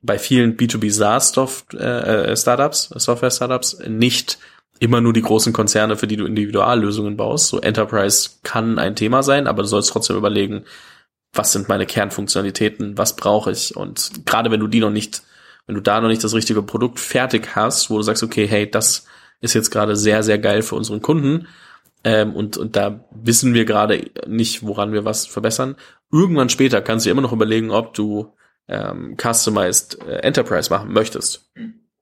[0.00, 4.38] bei vielen B2B SaaS-Startups, äh, äh Software-Startups nicht
[4.84, 7.48] immer nur die großen Konzerne, für die du Individuallösungen baust.
[7.48, 10.64] So Enterprise kann ein Thema sein, aber du sollst trotzdem überlegen,
[11.32, 15.22] was sind meine Kernfunktionalitäten, was brauche ich und gerade wenn du die noch nicht,
[15.66, 18.70] wenn du da noch nicht das richtige Produkt fertig hast, wo du sagst, okay, hey,
[18.70, 19.06] das
[19.40, 21.48] ist jetzt gerade sehr, sehr geil für unseren Kunden
[22.04, 25.76] ähm, und, und da wissen wir gerade nicht, woran wir was verbessern.
[26.12, 28.34] Irgendwann später kannst du immer noch überlegen, ob du
[28.68, 31.50] ähm, Customized äh, Enterprise machen möchtest.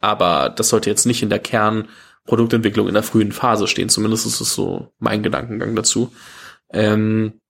[0.01, 1.89] Aber das sollte jetzt nicht in der Kern
[2.25, 3.89] Produktentwicklung in der frühen Phase stehen.
[3.89, 6.13] Zumindest ist es so mein Gedankengang dazu.
[6.71, 7.41] Ähm,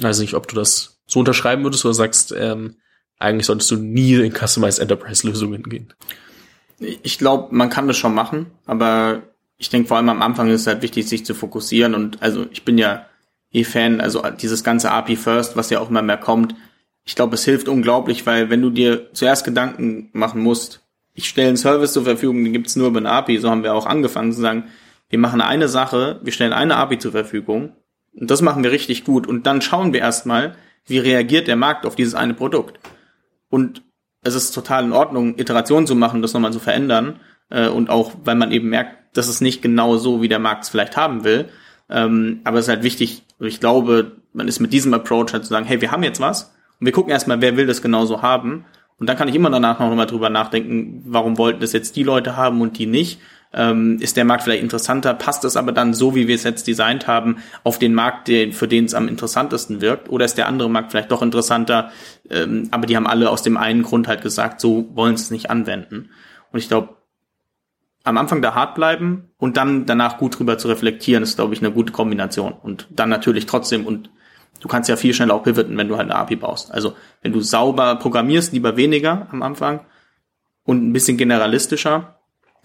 [0.00, 2.76] weiß nicht, ob du das so unterschreiben würdest oder sagst, ähm,
[3.18, 5.92] eigentlich solltest du nie in Customized Enterprise Lösungen gehen.
[6.78, 9.22] Ich glaube, man kann das schon machen, aber
[9.58, 12.46] ich denke vor allem am Anfang ist es halt wichtig, sich zu fokussieren und also
[12.50, 13.06] ich bin ja
[13.52, 16.54] eh Fan, also dieses ganze API First, was ja auch immer mehr kommt.
[17.04, 20.80] Ich glaube, es hilft unglaublich, weil wenn du dir zuerst Gedanken machen musst,
[21.14, 23.38] ich stelle einen Service zur Verfügung, den gibt's nur über eine API.
[23.38, 24.64] So haben wir auch angefangen zu sagen,
[25.08, 27.72] wir machen eine Sache, wir stellen eine API zur Verfügung
[28.14, 30.54] und das machen wir richtig gut und dann schauen wir erstmal,
[30.86, 32.78] wie reagiert der Markt auf dieses eine Produkt.
[33.48, 33.82] Und
[34.22, 37.20] es ist total in Ordnung, Iterationen zu machen, das nochmal zu verändern
[37.50, 40.64] äh, und auch, weil man eben merkt, das ist nicht genau so, wie der Markt
[40.64, 41.48] es vielleicht haben will.
[41.88, 45.50] Ähm, aber es ist halt wichtig, ich glaube, man ist mit diesem Approach halt zu
[45.50, 48.64] sagen, hey, wir haben jetzt was und wir gucken erstmal, wer will das genauso haben.
[49.00, 52.02] Und dann kann ich immer danach noch mal drüber nachdenken, warum wollten das jetzt die
[52.02, 53.18] Leute haben und die nicht.
[53.52, 55.14] Ähm, ist der Markt vielleicht interessanter?
[55.14, 58.52] Passt es aber dann so, wie wir es jetzt designt haben, auf den Markt, den,
[58.52, 60.10] für den es am interessantesten wirkt?
[60.10, 61.90] Oder ist der andere Markt vielleicht doch interessanter?
[62.28, 65.30] Ähm, aber die haben alle aus dem einen Grund halt gesagt, so wollen sie es
[65.30, 66.10] nicht anwenden.
[66.52, 66.96] Und ich glaube,
[68.04, 71.60] am Anfang da hart bleiben und dann danach gut drüber zu reflektieren, ist, glaube ich,
[71.60, 72.52] eine gute Kombination.
[72.52, 74.10] Und dann natürlich trotzdem und
[74.60, 76.72] du kannst ja viel schneller auch pivoten, wenn du halt eine API baust.
[76.72, 79.80] Also wenn du sauber programmierst, lieber weniger am Anfang
[80.64, 82.20] und ein bisschen generalistischer,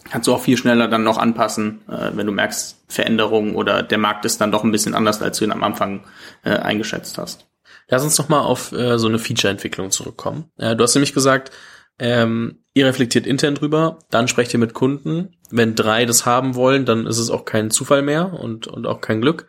[0.10, 3.98] kannst du auch viel schneller dann noch anpassen, äh, wenn du merkst Veränderungen oder der
[3.98, 6.04] Markt ist dann doch ein bisschen anders, als du ihn am Anfang
[6.44, 7.48] äh, eingeschätzt hast.
[7.88, 10.52] Lass uns noch mal auf äh, so eine Feature-Entwicklung zurückkommen.
[10.58, 11.52] Du hast nämlich gesagt,
[12.00, 15.36] ähm, ihr reflektiert intern drüber, dann sprecht ihr mit Kunden.
[15.50, 19.02] Wenn drei das haben wollen, dann ist es auch kein Zufall mehr und, und auch
[19.02, 19.48] kein Glück,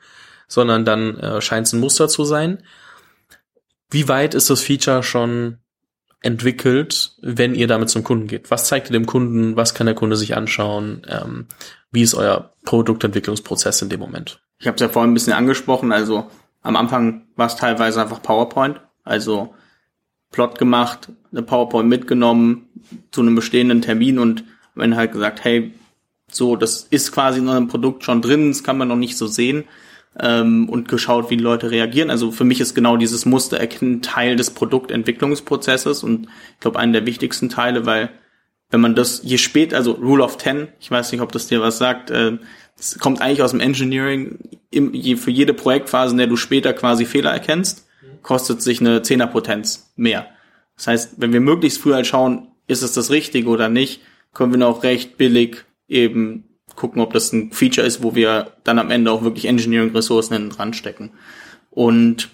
[0.48, 2.62] sondern dann äh, scheint es ein Muster zu sein.
[3.90, 5.59] Wie weit ist das Feature schon
[6.20, 8.50] entwickelt, wenn ihr damit zum Kunden geht?
[8.50, 9.56] Was zeigt ihr dem Kunden?
[9.56, 11.02] Was kann der Kunde sich anschauen?
[11.09, 11.46] Ähm,
[11.92, 14.40] wie ist euer Produktentwicklungsprozess in dem Moment?
[14.59, 15.92] Ich habe es ja vorhin ein bisschen angesprochen.
[15.92, 16.30] Also
[16.62, 18.80] am Anfang war es teilweise einfach PowerPoint.
[19.04, 19.54] Also
[20.32, 22.68] Plot gemacht, eine PowerPoint mitgenommen
[23.12, 25.72] zu einem bestehenden Termin und wenn halt gesagt, hey,
[26.30, 29.26] so, das ist quasi in einem Produkt schon drin, das kann man noch nicht so
[29.28, 29.64] sehen
[30.20, 32.11] ähm, und geschaut, wie Leute reagieren.
[32.11, 37.07] Also für mich ist genau dieses Mustererkennen Teil des Produktentwicklungsprozesses und ich glaube einer der
[37.07, 38.11] wichtigsten Teile, weil
[38.70, 41.61] wenn man das je spät, also Rule of Ten, ich weiß nicht, ob das dir
[41.61, 42.38] was sagt, äh,
[42.98, 44.38] kommt eigentlich aus dem Engineering,
[44.70, 47.87] im, je, für jede Projektphase, in der du später quasi Fehler erkennst,
[48.22, 50.26] kostet sich eine Zehnerpotenz mehr.
[50.76, 54.00] Das heißt, wenn wir möglichst früh halt schauen, ist es das Richtige oder nicht,
[54.35, 56.45] können wir noch recht billig eben
[56.76, 60.74] gucken, ob das ein Feature ist, wo wir dann am Ende auch wirklich Engineering-Ressourcen dran
[60.74, 61.12] stecken.
[61.70, 62.30] Und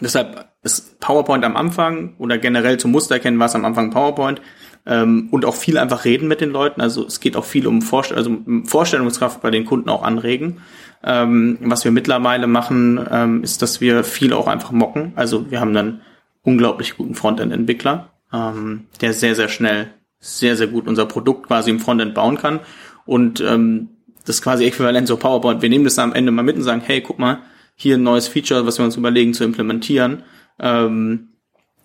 [0.00, 4.40] deshalb ist PowerPoint am Anfang oder generell zum Mustererkennen war es am Anfang PowerPoint
[4.86, 6.80] ähm, und auch viel einfach reden mit den Leuten.
[6.80, 10.62] Also es geht auch viel um Vorst also Vorstellungskraft bei den Kunden auch anregen.
[11.04, 15.12] Ähm, was wir mittlerweile machen, ähm, ist, dass wir viel auch einfach mocken.
[15.14, 16.00] Also wir haben dann
[16.42, 21.78] unglaublich guten Frontend-Entwickler, ähm, der sehr, sehr schnell, sehr, sehr gut unser Produkt quasi im
[21.78, 22.60] Frontend bauen kann
[23.08, 23.88] und ähm,
[24.26, 25.62] das ist quasi äquivalent zur PowerPoint.
[25.62, 27.38] Wir nehmen das am Ende mal mit und sagen, hey, guck mal,
[27.74, 30.24] hier ein neues Feature, was wir uns überlegen zu implementieren.
[30.58, 31.30] Ähm,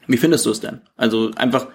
[0.05, 0.81] wie findest du es denn?
[0.97, 1.67] Also einfach,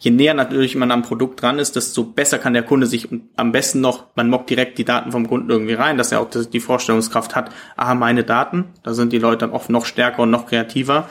[0.00, 3.52] je näher natürlich man am Produkt dran ist, desto besser kann der Kunde sich am
[3.52, 6.60] besten noch, man mockt direkt die Daten vom Kunden irgendwie rein, dass er auch die
[6.60, 10.46] Vorstellungskraft hat, ah, meine Daten, da sind die Leute dann oft noch stärker und noch
[10.46, 11.10] kreativer.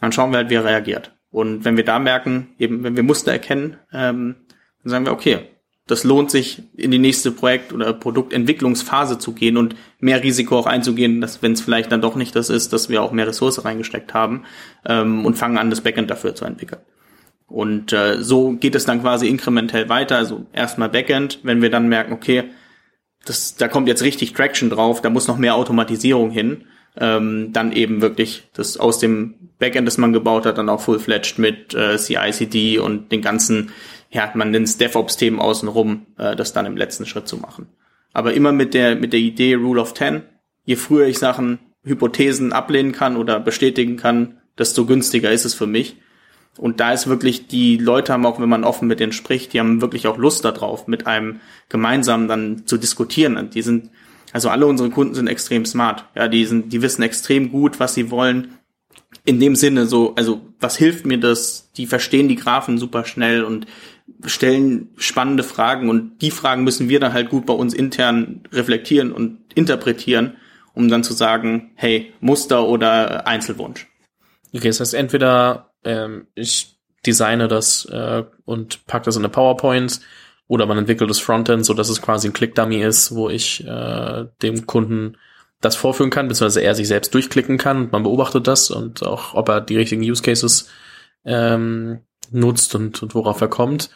[0.00, 1.12] Dann schauen wir halt, wie er reagiert.
[1.30, 4.34] Und wenn wir da merken, eben wenn wir Muster erkennen, ähm,
[4.82, 5.46] dann sagen wir, okay,
[5.90, 10.66] das lohnt sich, in die nächste Projekt- oder Produktentwicklungsphase zu gehen und mehr Risiko auch
[10.66, 13.64] einzugehen, dass wenn es vielleicht dann doch nicht das ist, dass wir auch mehr Ressource
[13.64, 14.44] reingesteckt haben
[14.86, 16.80] ähm, und fangen an, das Backend dafür zu entwickeln.
[17.48, 20.16] Und äh, so geht es dann quasi inkrementell weiter.
[20.16, 22.44] Also erstmal Backend, wenn wir dann merken, okay,
[23.24, 27.72] das, da kommt jetzt richtig Traction drauf, da muss noch mehr Automatisierung hin, ähm, dann
[27.72, 31.96] eben wirklich das aus dem Backend, das man gebaut hat, dann auch full-fledged mit äh,
[31.98, 33.72] CI/CD und den ganzen
[34.10, 37.68] ja, man nennt es DevOps-Themen außenrum, äh, das dann im letzten Schritt zu machen.
[38.12, 40.22] Aber immer mit der, mit der Idee Rule of Ten.
[40.64, 45.66] Je früher ich Sachen, Hypothesen ablehnen kann oder bestätigen kann, desto günstiger ist es für
[45.66, 45.96] mich.
[46.58, 49.60] Und da ist wirklich, die Leute haben auch, wenn man offen mit denen spricht, die
[49.60, 53.50] haben wirklich auch Lust darauf, mit einem gemeinsam dann zu diskutieren.
[53.50, 53.90] Die sind,
[54.32, 56.04] also alle unsere Kunden sind extrem smart.
[56.14, 58.58] Ja, die sind, die wissen extrem gut, was sie wollen.
[59.24, 61.70] In dem Sinne so, also was hilft mir das?
[61.76, 63.66] Die verstehen die Graphen super schnell und
[64.24, 69.12] stellen spannende Fragen und die Fragen müssen wir dann halt gut bei uns intern reflektieren
[69.12, 70.36] und interpretieren,
[70.74, 73.86] um dann zu sagen, hey, Muster oder Einzelwunsch.
[74.54, 80.00] Okay, das heißt entweder ähm, ich designe das äh, und pack das in eine PowerPoint
[80.48, 84.26] oder man entwickelt das Frontend, so dass es quasi ein Click-Dummy ist, wo ich äh,
[84.42, 85.16] dem Kunden
[85.60, 89.34] das vorführen kann, beziehungsweise er sich selbst durchklicken kann und man beobachtet das und auch,
[89.34, 90.68] ob er die richtigen Use Cases
[91.24, 93.90] ähm, nutzt und, und worauf er kommt.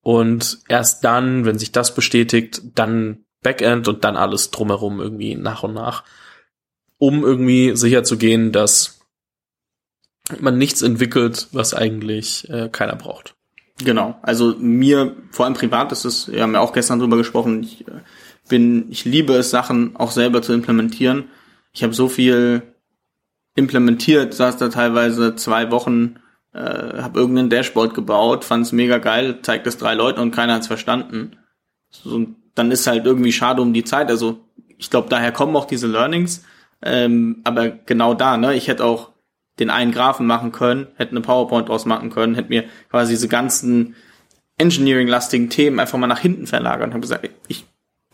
[0.00, 5.62] Und erst dann, wenn sich das bestätigt, dann Backend und dann alles drumherum irgendwie nach
[5.62, 6.04] und nach,
[6.98, 8.98] um irgendwie sicher zu gehen, dass
[10.40, 13.36] man nichts entwickelt, was eigentlich äh, keiner braucht.
[13.78, 14.18] Genau.
[14.22, 17.86] Also mir, vor allem privat, das ist, wir haben ja auch gestern drüber gesprochen, ich
[17.86, 18.00] äh,
[18.48, 21.24] bin, ich liebe es, Sachen auch selber zu implementieren.
[21.72, 22.62] Ich habe so viel
[23.54, 26.16] implementiert, saß da teilweise zwei Wochen
[26.56, 30.54] äh, habe irgendein Dashboard gebaut, fand es mega geil, zeigt es drei Leuten und keiner
[30.54, 31.36] hat's verstanden.
[31.90, 34.08] So, dann ist halt irgendwie schade um die Zeit.
[34.08, 34.40] Also
[34.78, 36.44] ich glaube, daher kommen auch diese Learnings.
[36.82, 39.12] Ähm, aber genau da, ne, ich hätte auch
[39.58, 43.28] den einen Graphen machen können, hätte eine PowerPoint draus machen können, hätte mir quasi diese
[43.28, 43.94] ganzen
[44.58, 47.66] Engineering-lastigen Themen einfach mal nach hinten verlagert und habe gesagt, ich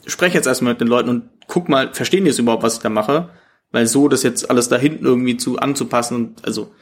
[0.07, 2.83] spreche jetzt erstmal mit den Leuten und guck mal, verstehen die es überhaupt, was ich
[2.83, 3.31] da mache?
[3.71, 6.73] Weil so das jetzt alles da hinten irgendwie zu anzupassen und also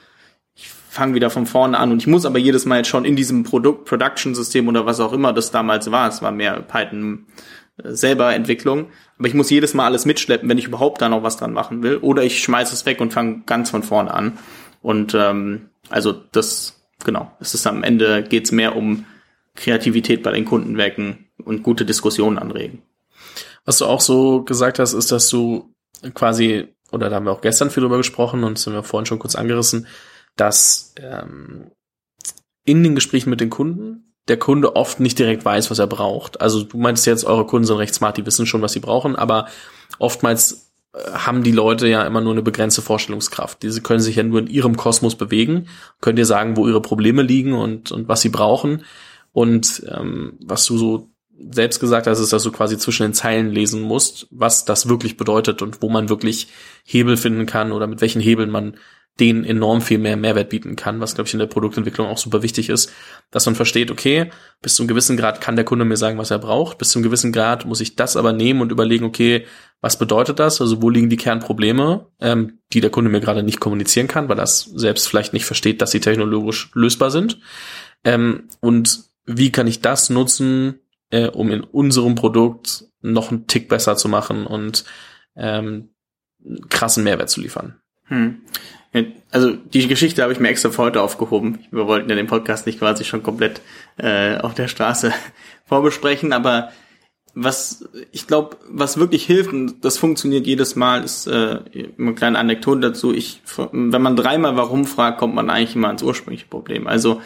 [0.90, 1.92] fange wieder von vorne an.
[1.92, 5.00] Und ich muss aber jedes Mal jetzt schon in diesem Produkt Production System oder was
[5.00, 7.26] auch immer das damals war, es war mehr Python
[7.82, 11.22] äh, selber Entwicklung, aber ich muss jedes Mal alles mitschleppen, wenn ich überhaupt da noch
[11.22, 11.98] was dran machen will.
[11.98, 14.38] Oder ich schmeiße es weg und fange ganz von vorne an.
[14.82, 19.06] Und ähm, also das genau, es ist am Ende geht's mehr um
[19.54, 22.82] Kreativität bei den Kunden wecken und gute Diskussionen anregen.
[23.64, 25.74] Was du auch so gesagt hast, ist, dass du
[26.14, 29.18] quasi, oder da haben wir auch gestern viel drüber gesprochen und haben wir vorhin schon
[29.18, 29.86] kurz angerissen,
[30.40, 31.70] dass ähm,
[32.64, 36.40] in den Gesprächen mit den Kunden der Kunde oft nicht direkt weiß, was er braucht.
[36.40, 39.16] Also du meinst jetzt, eure Kunden sind recht smart, die wissen schon, was sie brauchen,
[39.16, 39.48] aber
[39.98, 43.62] oftmals äh, haben die Leute ja immer nur eine begrenzte Vorstellungskraft.
[43.62, 45.68] Diese können sich ja nur in ihrem Kosmos bewegen,
[46.00, 48.84] könnt ihr sagen, wo ihre Probleme liegen und, und was sie brauchen.
[49.32, 51.10] Und ähm, was du so
[51.52, 55.16] selbst gesagt hast, ist, dass du quasi zwischen den Zeilen lesen musst, was das wirklich
[55.16, 56.48] bedeutet und wo man wirklich
[56.84, 58.76] Hebel finden kann oder mit welchen Hebeln man
[59.18, 62.42] denen enorm viel mehr Mehrwert bieten kann, was, glaube ich, in der Produktentwicklung auch super
[62.42, 62.92] wichtig ist,
[63.30, 64.30] dass man versteht, okay,
[64.62, 66.98] bis zu einem gewissen Grad kann der Kunde mir sagen, was er braucht, bis zu
[66.98, 69.46] einem gewissen Grad muss ich das aber nehmen und überlegen, okay,
[69.80, 70.60] was bedeutet das?
[70.60, 74.36] Also wo liegen die Kernprobleme, ähm, die der Kunde mir gerade nicht kommunizieren kann, weil
[74.36, 77.40] das selbst vielleicht nicht versteht, dass sie technologisch lösbar sind.
[78.04, 83.68] Ähm, und wie kann ich das nutzen, äh, um in unserem Produkt noch einen Tick
[83.68, 84.84] besser zu machen und
[85.36, 85.90] ähm,
[86.68, 87.80] krassen Mehrwert zu liefern.
[88.04, 88.42] Hm.
[89.30, 91.60] Also die Geschichte habe ich mir extra für heute aufgehoben.
[91.70, 93.60] Wir wollten ja den Podcast nicht quasi schon komplett
[93.98, 95.12] äh, auf der Straße
[95.64, 96.70] vorbesprechen, aber
[97.34, 101.60] was ich glaube, was wirklich hilft, und das funktioniert jedes Mal, ist äh,
[101.98, 103.14] eine kleine Anekdote dazu.
[103.14, 106.88] Ich, wenn man dreimal warum fragt, kommt man eigentlich immer ans ursprüngliche Problem.
[106.88, 107.20] Also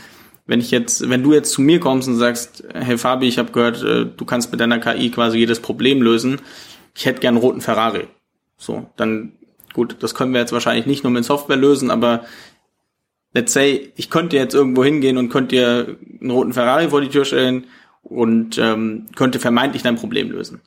[0.46, 3.52] wenn ich jetzt, wenn du jetzt zu mir kommst und sagst, hey Fabi, ich habe
[3.52, 6.40] gehört, äh, du kannst mit deiner KI quasi jedes Problem lösen,
[6.94, 8.06] ich hätte gern roten Ferrari.
[8.56, 9.32] So, dann
[9.74, 12.24] gut, das können wir jetzt wahrscheinlich nicht nur mit Software lösen, aber
[13.34, 17.08] let's say, ich könnte jetzt irgendwo hingehen und könnte dir einen roten Ferrari vor die
[17.08, 17.66] Tür stellen
[18.02, 20.62] und ähm, könnte vermeintlich dein Problem lösen.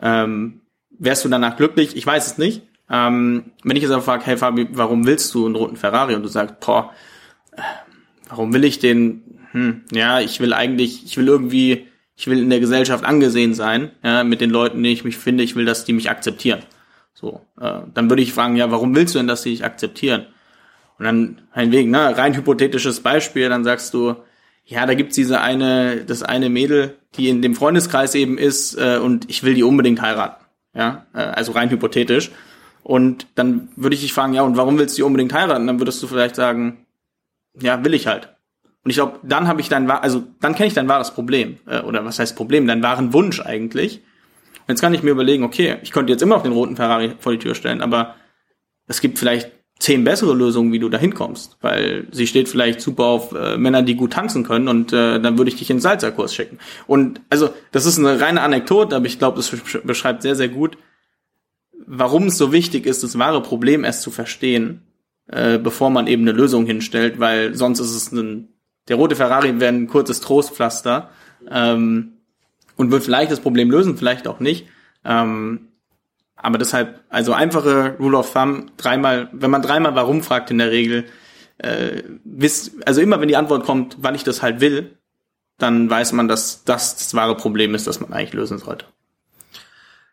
[0.00, 1.96] Ähm, wärst du danach glücklich?
[1.96, 2.62] Ich weiß es nicht.
[2.90, 6.14] Ähm, wenn ich jetzt aber frage, hey Fabi, warum willst du einen roten Ferrari?
[6.14, 6.92] Und du sagst, boah,
[8.28, 9.22] warum will ich den?
[9.52, 13.90] Hm, ja, ich will eigentlich, ich will irgendwie, ich will in der Gesellschaft angesehen sein,
[14.02, 16.60] ja, mit den Leuten, die ich mich finde, ich will, dass die mich akzeptieren.
[17.14, 20.26] So, äh, dann würde ich fragen, ja, warum willst du denn, dass sie dich akzeptieren?
[20.98, 24.16] Und dann meinetwegen, ne, rein hypothetisches Beispiel, dann sagst du,
[24.64, 28.98] ja, da gibt's diese eine, das eine Mädel, die in dem Freundeskreis eben ist, äh,
[28.98, 30.44] und ich will die unbedingt heiraten.
[30.74, 32.30] Ja, äh, also rein hypothetisch.
[32.82, 35.66] Und dann würde ich dich fragen, ja, und warum willst du die unbedingt heiraten?
[35.66, 36.86] Dann würdest du vielleicht sagen,
[37.60, 38.34] ja, will ich halt.
[38.84, 41.58] Und ich glaube, dann habe ich dein, also dann kenne ich dein wahres Problem.
[41.66, 42.66] Äh, oder was heißt Problem?
[42.66, 44.02] Deinen wahren Wunsch eigentlich.
[44.68, 47.32] Jetzt kann ich mir überlegen, okay, ich könnte jetzt immer noch den roten Ferrari vor
[47.32, 48.14] die Tür stellen, aber
[48.86, 51.58] es gibt vielleicht zehn bessere Lösungen, wie du da hinkommst.
[51.60, 55.36] Weil sie steht vielleicht super auf äh, Männer, die gut tanzen können und äh, dann
[55.36, 56.58] würde ich dich in den Salzerkurs schicken.
[56.86, 59.50] Und also, das ist eine reine Anekdote, aber ich glaube, das
[59.82, 60.78] beschreibt sehr, sehr gut,
[61.86, 64.82] warum es so wichtig ist, das wahre Problem erst zu verstehen
[65.26, 68.48] äh, bevor man eben eine Lösung hinstellt, weil sonst ist es ein,
[68.88, 71.10] der rote Ferrari wäre ein kurzes Trostpflaster
[71.50, 72.13] ähm,
[72.76, 74.66] und wird vielleicht das Problem lösen, vielleicht auch nicht.
[75.04, 75.68] Ähm,
[76.36, 80.70] aber deshalb, also einfache Rule of Thumb, dreimal, wenn man dreimal warum fragt in der
[80.70, 81.04] Regel,
[81.58, 84.98] äh, wisst, also immer wenn die Antwort kommt, wann ich das halt will,
[85.58, 88.86] dann weiß man, dass das das wahre Problem ist, das man eigentlich lösen sollte.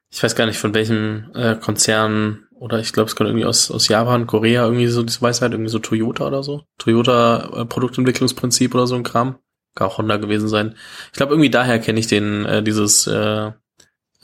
[0.09, 3.71] Ich weiß gar nicht, von welchem äh, Konzern oder ich glaube, es kommt irgendwie aus,
[3.71, 6.63] aus Japan, Korea, irgendwie so diese Weisheit, irgendwie so Toyota oder so.
[6.77, 9.39] Toyota äh, Produktentwicklungsprinzip oder so ein Kram.
[9.75, 10.75] Kann auch Honda gewesen sein.
[11.11, 13.51] Ich glaube, irgendwie daher kenne ich den, äh, dieses äh,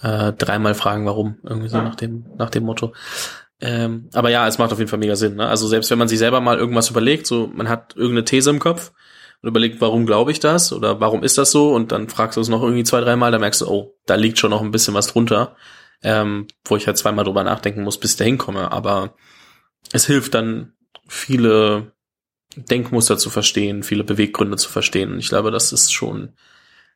[0.02, 2.94] äh, dreimal fragen, warum, irgendwie so nach dem, nach dem Motto.
[3.60, 5.36] Ähm, aber ja, es macht auf jeden Fall mega Sinn.
[5.36, 5.48] Ne?
[5.48, 8.60] Also selbst wenn man sich selber mal irgendwas überlegt, so man hat irgendeine These im
[8.60, 8.92] Kopf
[9.42, 12.42] und überlegt, warum glaube ich das oder warum ist das so und dann fragst du
[12.42, 14.94] es noch irgendwie zwei, dreimal, dann merkst du, oh, da liegt schon noch ein bisschen
[14.94, 15.56] was drunter
[16.04, 18.72] ähm, wo ich halt zweimal drüber nachdenken muss, bis ich dahin komme.
[18.72, 19.16] Aber
[19.92, 20.74] es hilft dann,
[21.08, 21.94] viele
[22.66, 25.14] Denkmuster zu verstehen, viele Beweggründe zu verstehen.
[25.14, 26.34] Und ich glaube, das ist schon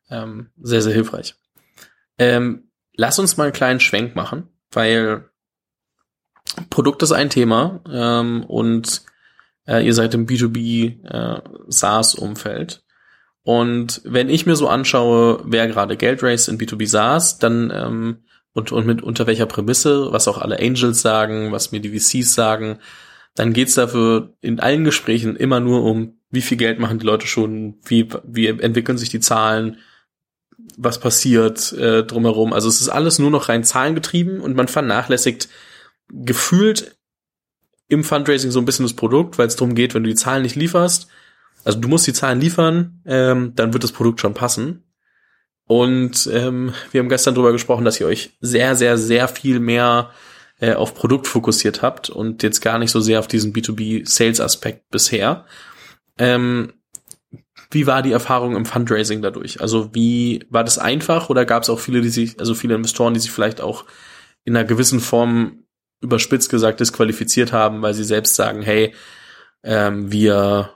[0.10, 1.36] ähm, sehr, sehr hilfreich.
[2.18, 5.30] Ähm, lass uns mal einen kleinen Schwenk machen, weil
[6.70, 9.04] Produkt ist ein Thema ähm, und
[9.68, 12.84] äh, ihr seid im B2B äh, SaaS-Umfeld.
[13.44, 18.24] Und wenn ich mir so anschaue, wer gerade Geld raised in B2B SaaS, dann ähm,
[18.54, 22.34] und, und mit unter welcher Prämisse, was auch alle Angels sagen, was mir die VCs
[22.34, 22.80] sagen,
[23.36, 27.28] dann geht's dafür in allen Gesprächen immer nur um, wie viel Geld machen die Leute
[27.28, 29.78] schon, wie, wie entwickeln sich die Zahlen,
[30.78, 32.54] was passiert äh, drumherum.
[32.54, 35.50] Also es ist alles nur noch rein zahlengetrieben und man vernachlässigt
[36.10, 36.98] gefühlt
[37.88, 40.44] im Fundraising so ein bisschen das Produkt, weil es darum geht, wenn du die Zahlen
[40.44, 41.08] nicht lieferst,
[41.64, 44.84] also du musst die Zahlen liefern, ähm, dann wird das Produkt schon passen.
[45.66, 50.12] Und ähm, wir haben gestern darüber gesprochen, dass ihr euch sehr, sehr, sehr viel mehr
[50.62, 55.46] äh, auf Produkt fokussiert habt und jetzt gar nicht so sehr auf diesen B2B-Sales-Aspekt bisher.
[56.18, 56.74] Ähm,
[57.72, 59.60] wie war die Erfahrung im Fundraising dadurch?
[59.60, 63.14] Also wie war das einfach oder gab es auch viele, die sich, also viele Investoren,
[63.14, 63.86] die sich vielleicht auch
[64.44, 65.64] in einer gewissen Form
[66.02, 68.94] überspitzt gesagt disqualifiziert haben, weil sie selbst sagen, hey,
[69.64, 70.72] ähm, wir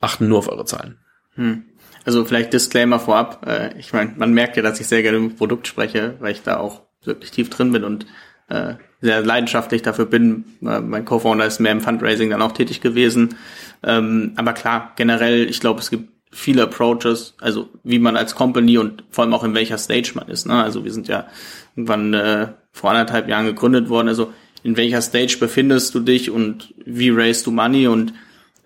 [0.00, 0.98] achten nur auf eure Zahlen.
[1.34, 1.64] Hm.
[2.04, 3.46] Also vielleicht Disclaimer vorab.
[3.46, 6.42] Äh, ich meine, man merkt ja, dass ich sehr gerne mit Produkt spreche, weil ich
[6.42, 8.06] da auch wirklich tief drin bin und
[8.48, 10.44] äh, sehr leidenschaftlich dafür bin.
[10.62, 13.36] Äh, mein Co-Founder ist mehr im Fundraising dann auch tätig gewesen.
[13.82, 18.78] Ähm, aber klar, generell, ich glaube, es gibt viele Approaches, also wie man als Company
[18.78, 20.46] und vor allem auch in welcher Stage man ist.
[20.46, 20.62] Ne?
[20.62, 21.26] Also wir sind ja
[21.74, 24.08] irgendwann äh, vor anderthalb Jahren gegründet worden.
[24.08, 24.32] Also
[24.62, 28.12] in welcher Stage befindest du dich und wie raise du money und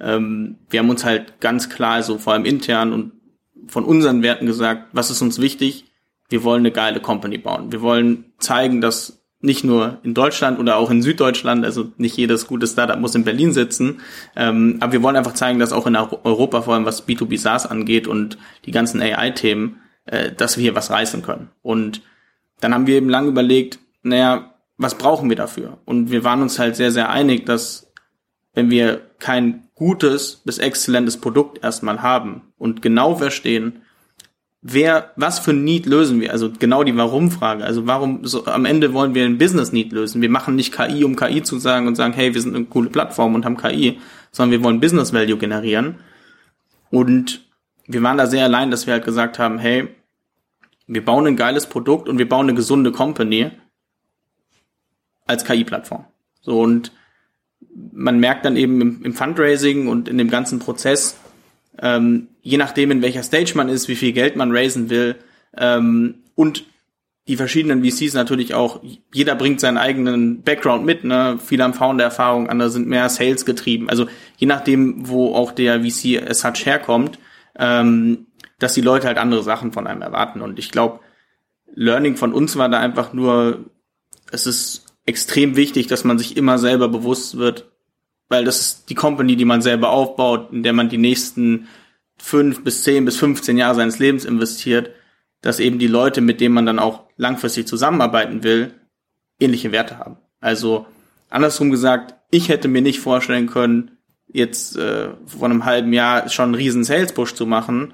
[0.01, 3.13] ähm, wir haben uns halt ganz klar, also vor allem intern und
[3.69, 5.85] von unseren Werten gesagt, was ist uns wichtig?
[6.29, 7.71] Wir wollen eine geile Company bauen.
[7.71, 12.47] Wir wollen zeigen, dass nicht nur in Deutschland oder auch in Süddeutschland, also nicht jedes
[12.47, 14.01] gute Startup muss in Berlin sitzen,
[14.37, 17.67] ähm, aber wir wollen einfach zeigen, dass auch in Europa, vor allem was B2B SaaS
[17.67, 21.51] angeht und die ganzen AI-Themen, äh, dass wir hier was reißen können.
[21.61, 22.03] Und
[22.61, 25.79] dann haben wir eben lang überlegt, naja, was brauchen wir dafür?
[25.85, 27.93] Und wir waren uns halt sehr, sehr einig, dass
[28.55, 33.82] wenn wir kein gutes bis exzellentes Produkt erstmal haben und genau verstehen,
[34.63, 36.33] wer, was für ein Need lösen wir?
[36.33, 37.65] Also genau die Warum-Frage.
[37.65, 40.23] Also warum, so, am Ende wollen wir ein Business-Need lösen.
[40.23, 42.89] Wir machen nicht KI, um KI zu sagen und sagen, hey, wir sind eine coole
[42.89, 43.99] Plattform und haben KI,
[44.31, 45.97] sondern wir wollen Business-Value generieren.
[46.91, 47.45] Und
[47.87, 49.89] wir waren da sehr allein, dass wir halt gesagt haben, hey,
[50.87, 53.51] wir bauen ein geiles Produkt und wir bauen eine gesunde Company
[55.27, 56.05] als KI-Plattform.
[56.41, 56.93] So und
[57.93, 61.17] man merkt dann eben im, im Fundraising und in dem ganzen Prozess,
[61.81, 65.17] ähm, je nachdem, in welcher Stage man ist, wie viel Geld man raisen will
[65.57, 66.65] ähm, und
[67.29, 68.81] die verschiedenen VCs natürlich auch,
[69.15, 71.39] jeder bringt seinen eigenen Background mit, ne?
[71.45, 73.89] Viele haben Founder-Erfahrung, andere sind mehr Sales getrieben.
[73.89, 74.09] Also
[74.39, 77.21] je nachdem, wo auch der VC as such herkommt,
[77.57, 78.27] ähm,
[78.59, 80.41] dass die Leute halt andere Sachen von einem erwarten.
[80.41, 80.99] Und ich glaube,
[81.75, 83.67] Learning von uns war da einfach nur,
[84.33, 87.72] es ist extrem wichtig, dass man sich immer selber bewusst wird,
[88.33, 91.69] weil das ist die Company, die man selber aufbaut, in der man die nächsten
[92.17, 94.91] fünf bis zehn bis 15 Jahre seines Lebens investiert,
[95.43, 98.73] dass eben die Leute, mit denen man dann auch langfristig zusammenarbeiten will,
[99.39, 100.17] ähnliche Werte haben.
[100.41, 100.87] Also
[101.29, 106.47] andersrum gesagt, ich hätte mir nicht vorstellen können, jetzt äh, vor einem halben Jahr schon
[106.47, 107.93] einen riesen Sales Push zu machen,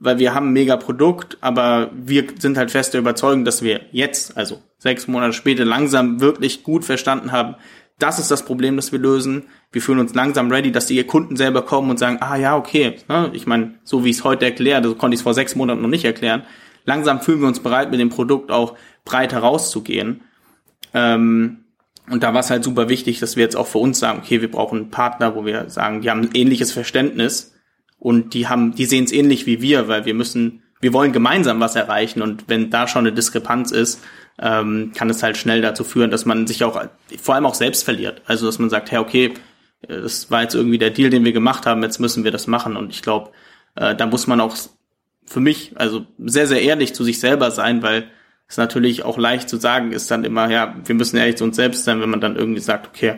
[0.00, 3.82] weil wir haben ein mega Produkt, aber wir sind halt fest der Überzeugung, dass wir
[3.92, 7.54] jetzt, also sechs Monate später, langsam wirklich gut verstanden haben,
[7.98, 9.44] das ist das Problem, das wir lösen.
[9.72, 12.96] Wir fühlen uns langsam ready, dass die Kunden selber kommen und sagen, ah ja, okay,
[13.08, 13.30] ne?
[13.32, 15.80] ich meine, so wie ich es heute erkläre, so konnte ich es vor sechs Monaten
[15.80, 16.42] noch nicht erklären.
[16.84, 20.20] Langsam fühlen wir uns bereit, mit dem Produkt auch breit herauszugehen.
[20.92, 21.64] Ähm,
[22.08, 24.40] und da war es halt super wichtig, dass wir jetzt auch für uns sagen, okay,
[24.40, 27.54] wir brauchen einen Partner, wo wir sagen, die haben ein ähnliches Verständnis
[27.98, 31.58] und die haben, die sehen es ähnlich wie wir, weil wir müssen, wir wollen gemeinsam
[31.58, 34.00] was erreichen und wenn da schon eine Diskrepanz ist,
[34.40, 36.82] ähm, kann es halt schnell dazu führen, dass man sich auch
[37.20, 38.22] vor allem auch selbst verliert.
[38.26, 39.34] Also dass man sagt, hey, okay,
[39.86, 42.76] das war jetzt irgendwie der Deal, den wir gemacht haben, jetzt müssen wir das machen.
[42.76, 43.30] Und ich glaube,
[43.76, 44.56] äh, da muss man auch
[45.24, 48.10] für mich, also sehr, sehr ehrlich zu sich selber sein, weil
[48.48, 51.56] es natürlich auch leicht zu sagen ist dann immer, ja, wir müssen ehrlich zu uns
[51.56, 53.16] selbst sein, wenn man dann irgendwie sagt, okay,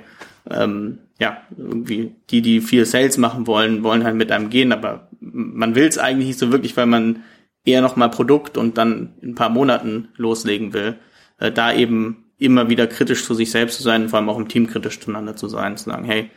[0.51, 5.09] ähm, ja, irgendwie die, die viel Sales machen wollen, wollen halt mit einem gehen, aber
[5.21, 7.25] man will es eigentlich nicht so wirklich, weil man
[7.65, 10.97] eher nochmal Produkt und dann in ein paar Monaten loslegen will.
[11.39, 14.49] Äh, da eben immer wieder kritisch zu sich selbst zu sein, vor allem auch im
[14.49, 16.31] Team kritisch zueinander zu sein, zu sagen, hey,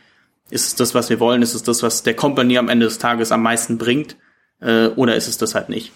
[0.50, 1.42] ist es das, was wir wollen?
[1.42, 4.16] Ist es das, was der Company am Ende des Tages am meisten bringt?
[4.60, 5.92] Äh, oder ist es das halt nicht?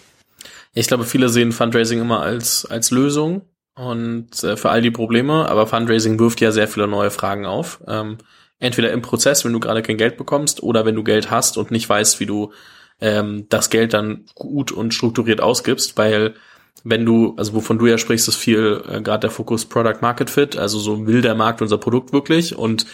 [0.73, 3.41] Ich glaube, viele sehen Fundraising immer als, als Lösung
[3.75, 7.81] und äh, für all die Probleme, aber Fundraising wirft ja sehr viele neue Fragen auf.
[7.87, 8.17] Ähm,
[8.59, 11.71] entweder im Prozess, wenn du gerade kein Geld bekommst, oder wenn du Geld hast und
[11.71, 12.51] nicht weißt, wie du
[12.99, 16.35] ähm, das Geld dann gut und strukturiert ausgibst, weil
[16.83, 20.29] wenn du, also wovon du ja sprichst, ist viel äh, gerade der Fokus Product Market
[20.29, 22.85] Fit, also so will der Markt unser Produkt wirklich und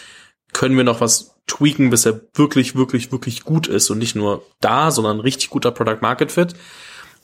[0.53, 4.45] können wir noch was tweaken, bis er wirklich, wirklich, wirklich gut ist und nicht nur
[4.61, 6.53] da, sondern richtig guter Product Market Fit.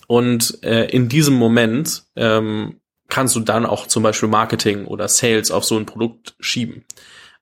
[0.07, 5.51] Und äh, in diesem Moment ähm, kannst du dann auch zum Beispiel Marketing oder Sales
[5.51, 6.85] auf so ein Produkt schieben.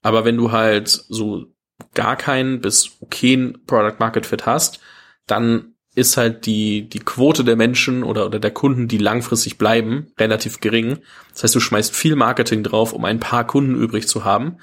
[0.02, 1.46] Aber wenn du halt so
[1.94, 4.80] gar keinen bis okayen Product Market Fit hast,
[5.26, 10.12] dann ist halt die, die Quote der Menschen oder, oder der Kunden, die langfristig bleiben,
[10.20, 11.00] relativ gering.
[11.34, 14.58] Das heißt, du schmeißt viel Marketing drauf, um ein paar Kunden übrig zu haben.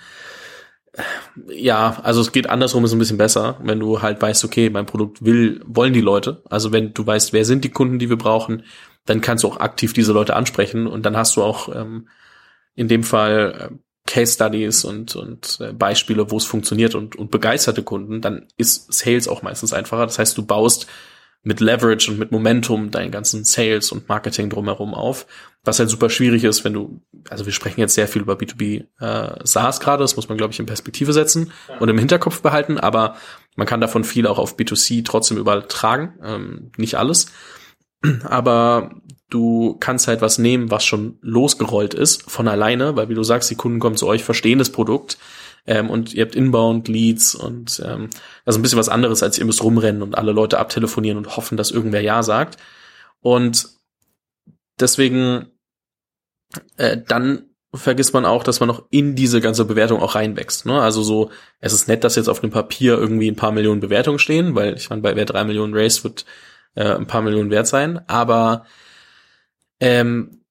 [1.49, 4.87] Ja, also es geht andersrum, ist ein bisschen besser, wenn du halt weißt, okay, mein
[4.87, 6.41] Produkt will, wollen die Leute.
[6.49, 8.63] Also wenn du weißt, wer sind die Kunden, die wir brauchen,
[9.05, 12.09] dann kannst du auch aktiv diese Leute ansprechen und dann hast du auch ähm,
[12.77, 13.77] in dem Fall äh,
[14.07, 18.93] Case Studies und, und äh, Beispiele, wo es funktioniert und, und begeisterte Kunden, dann ist
[18.93, 20.07] Sales auch meistens einfacher.
[20.07, 20.87] Das heißt, du baust
[21.45, 25.27] mit Leverage und mit Momentum deinen ganzen Sales und Marketing drumherum auf.
[25.63, 28.85] Was halt super schwierig ist, wenn du, also wir sprechen jetzt sehr viel über B2B
[29.01, 31.79] äh, SaaS gerade, das muss man, glaube ich, in Perspektive setzen ja.
[31.79, 33.17] und im Hinterkopf behalten, aber
[33.57, 37.29] man kann davon viel auch auf B2C trotzdem übertragen, ähm, nicht alles.
[38.25, 38.91] Aber
[39.31, 43.51] du kannst halt was nehmen, was schon losgerollt ist von alleine, weil wie du sagst,
[43.51, 45.19] die Kunden kommen zu euch, verstehen das Produkt,
[45.67, 48.11] ähm, und ihr habt Inbound-Leads und ähm,
[48.45, 51.37] das ist ein bisschen was anderes, als ihr müsst rumrennen und alle Leute abtelefonieren und
[51.37, 52.59] hoffen, dass irgendwer Ja sagt.
[53.21, 53.69] Und
[54.79, 55.47] deswegen
[56.77, 60.67] äh, dann vergisst man auch, dass man noch in diese ganze Bewertung auch reinwächst.
[60.67, 60.81] Ne?
[60.81, 64.19] Also so, es ist nett, dass jetzt auf dem Papier irgendwie ein paar Millionen Bewertungen
[64.19, 66.25] stehen, weil ich meine, bei wer drei Millionen Race wird
[66.75, 68.65] äh, ein paar Millionen wert sein, aber
[69.81, 70.44] ähm,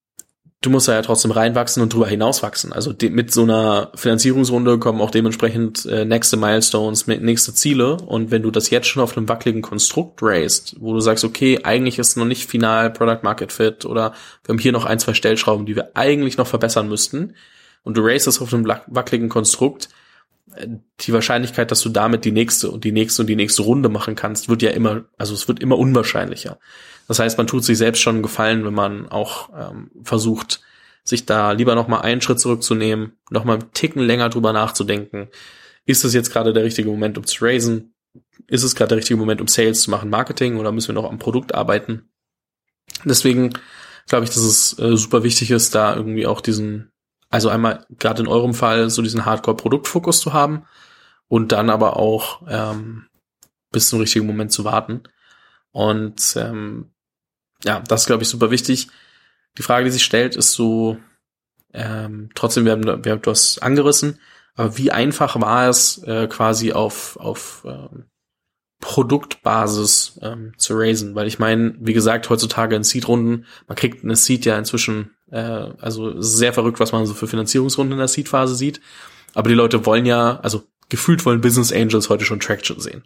[0.65, 2.73] du musst da ja trotzdem reinwachsen und drüber hinauswachsen.
[2.73, 7.97] Also mit so einer Finanzierungsrunde kommen auch dementsprechend äh, nächste Milestones, nächste Ziele.
[7.97, 11.59] Und wenn du das jetzt schon auf einem wackeligen Konstrukt raised, wo du sagst, okay,
[11.63, 15.13] eigentlich ist noch nicht final Product Market Fit oder wir haben hier noch ein, zwei
[15.13, 17.35] Stellschrauben, die wir eigentlich noch verbessern müssten,
[17.83, 19.89] und du raised es auf einem wackeligen Konstrukt,
[20.55, 20.67] äh,
[21.01, 24.15] die Wahrscheinlichkeit, dass du damit die nächste und die nächste und die nächste Runde machen
[24.15, 26.57] kannst, wird ja immer, also es wird immer unwahrscheinlicher.
[27.07, 30.61] Das heißt, man tut sich selbst schon Gefallen, wenn man auch ähm, versucht,
[31.03, 35.27] sich da lieber noch mal einen Schritt zurückzunehmen, noch mal einen Ticken länger drüber nachzudenken.
[35.85, 37.93] Ist es jetzt gerade der richtige Moment, um zu raisen?
[38.47, 41.09] Ist es gerade der richtige Moment, um Sales zu machen, Marketing oder müssen wir noch
[41.09, 42.09] am Produkt arbeiten?
[43.03, 43.53] Deswegen
[44.07, 46.91] glaube ich, dass es äh, super wichtig ist, da irgendwie auch diesen,
[47.29, 50.65] also einmal gerade in eurem Fall so diesen Hardcore-Produktfokus zu haben
[51.27, 53.07] und dann aber auch ähm,
[53.71, 55.03] bis zum richtigen Moment zu warten.
[55.71, 56.92] Und ähm,
[57.65, 58.87] ja, das ist, glaube ich, super wichtig.
[59.57, 60.97] Die Frage, die sich stellt, ist so,
[61.73, 64.19] ähm, trotzdem, wir haben, wir haben du hast angerissen,
[64.55, 68.05] aber wie einfach war es, äh, quasi auf, auf ähm,
[68.79, 71.15] Produktbasis ähm, zu raisen?
[71.15, 75.37] Weil ich meine, wie gesagt, heutzutage in Seed-Runden, man kriegt eine Seed ja inzwischen, äh,
[75.37, 78.81] also sehr verrückt, was man so für Finanzierungsrunden in der Seed-Phase sieht.
[79.33, 83.03] Aber die Leute wollen ja, also gefühlt wollen Business Angels heute schon Traction sehen.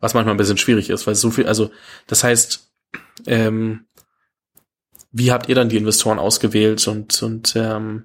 [0.00, 1.70] Was manchmal ein bisschen schwierig ist, weil so viel, also
[2.06, 2.70] das heißt,
[3.26, 3.86] ähm,
[5.18, 8.04] wie habt ihr dann die Investoren ausgewählt und, und ähm,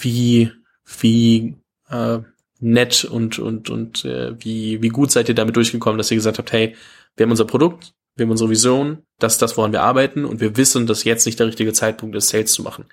[0.00, 0.50] wie,
[0.98, 1.56] wie
[1.90, 2.20] äh,
[2.58, 6.38] nett und, und, und äh, wie, wie gut seid ihr damit durchgekommen, dass ihr gesagt
[6.38, 6.74] habt, hey,
[7.16, 10.40] wir haben unser Produkt, wir haben unsere Vision, das ist das, woran wir arbeiten und
[10.40, 12.86] wir wissen, dass jetzt nicht der richtige Zeitpunkt ist, Sales zu machen.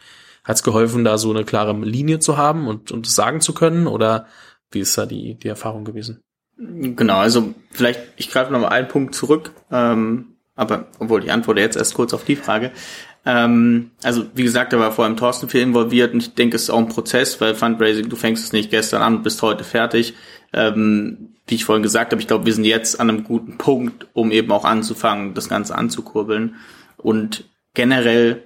[0.43, 3.87] Hat es geholfen, da so eine klare Linie zu haben und, und sagen zu können
[3.87, 4.27] oder
[4.69, 6.19] wie ist da die, die Erfahrung gewesen?
[6.57, 9.53] Genau, also vielleicht, ich greife nochmal einen Punkt zurück.
[9.71, 12.71] Ähm, aber obwohl ich antworte jetzt erst kurz auf die Frage.
[13.25, 16.63] Ähm, also wie gesagt, da war vor allem Thorsten viel involviert und ich denke, es
[16.63, 19.63] ist auch ein Prozess, weil Fundraising, du fängst es nicht gestern an und bist heute
[19.63, 20.13] fertig.
[20.53, 24.07] Ähm, wie ich vorhin gesagt habe, ich glaube, wir sind jetzt an einem guten Punkt,
[24.13, 26.55] um eben auch anzufangen, das Ganze anzukurbeln.
[26.97, 28.43] Und generell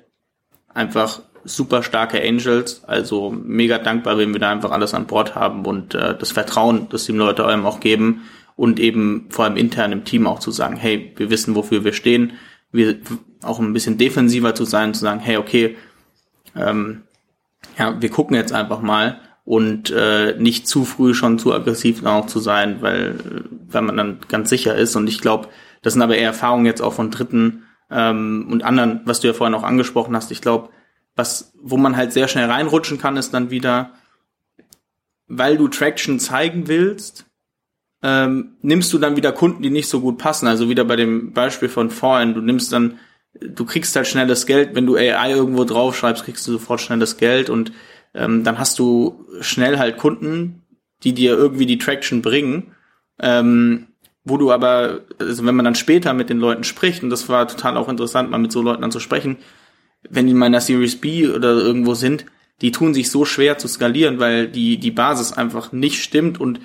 [0.74, 5.66] einfach super starke Angels, also mega dankbar, wenn wir da einfach alles an Bord haben
[5.66, 8.24] und äh, das Vertrauen, das die Leute einem auch geben
[8.60, 11.94] und eben vor allem intern im Team auch zu sagen, hey, wir wissen, wofür wir
[11.94, 12.34] stehen,
[12.74, 12.98] wir
[13.42, 15.78] auch ein bisschen defensiver zu sein, zu sagen, hey, okay,
[16.58, 17.04] ähm,
[17.78, 22.26] ja, wir gucken jetzt einfach mal und äh, nicht zu früh schon zu aggressiv auch
[22.26, 23.16] zu sein, weil,
[23.70, 24.94] weil man dann ganz sicher ist.
[24.98, 25.48] Und ich glaube,
[25.82, 29.34] das sind aber eher Erfahrungen jetzt auch von Dritten ähm, und anderen, was du ja
[29.34, 30.32] vorhin auch angesprochen hast.
[30.32, 30.68] Ich glaube,
[31.16, 33.92] was, wo man halt sehr schnell reinrutschen kann, ist dann wieder,
[35.30, 37.29] weil du Traction zeigen willst,
[38.02, 40.48] ähm, nimmst du dann wieder Kunden, die nicht so gut passen.
[40.48, 43.00] Also wieder bei dem Beispiel von vorhin, du nimmst dann,
[43.34, 47.50] du kriegst halt schnelles Geld, wenn du AI irgendwo draufschreibst, kriegst du sofort schnelles Geld
[47.50, 47.72] und
[48.14, 50.64] ähm, dann hast du schnell halt Kunden,
[51.04, 52.76] die dir irgendwie die Traction bringen.
[53.22, 53.88] Ähm,
[54.26, 57.48] wo du aber, also wenn man dann später mit den Leuten spricht, und das war
[57.48, 59.38] total auch interessant, mal mit so Leuten dann zu sprechen,
[60.10, 62.26] wenn die in meiner Series B oder irgendwo sind,
[62.62, 66.60] die tun sich so schwer zu skalieren, weil die, die Basis einfach nicht stimmt und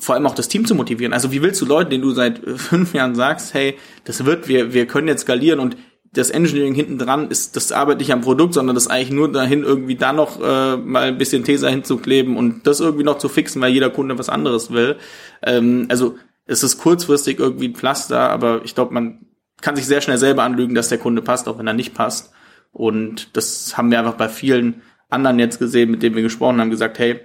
[0.00, 1.12] vor allem auch das Team zu motivieren.
[1.12, 4.72] Also wie willst du Leuten, denen du seit fünf Jahren sagst, hey, das wird, wir,
[4.72, 5.76] wir können jetzt skalieren und
[6.12, 9.62] das Engineering hinten dran ist, das arbeitet nicht am Produkt, sondern das eigentlich nur dahin,
[9.62, 13.62] irgendwie da noch äh, mal ein bisschen Tesa hinzukleben und das irgendwie noch zu fixen,
[13.62, 14.96] weil jeder Kunde was anderes will.
[15.42, 19.26] Ähm, also es ist kurzfristig irgendwie ein Pflaster, aber ich glaube, man
[19.60, 22.32] kann sich sehr schnell selber anlügen, dass der Kunde passt, auch wenn er nicht passt.
[22.72, 26.70] Und das haben wir einfach bei vielen anderen jetzt gesehen, mit denen wir gesprochen haben,
[26.70, 27.20] gesagt, hey,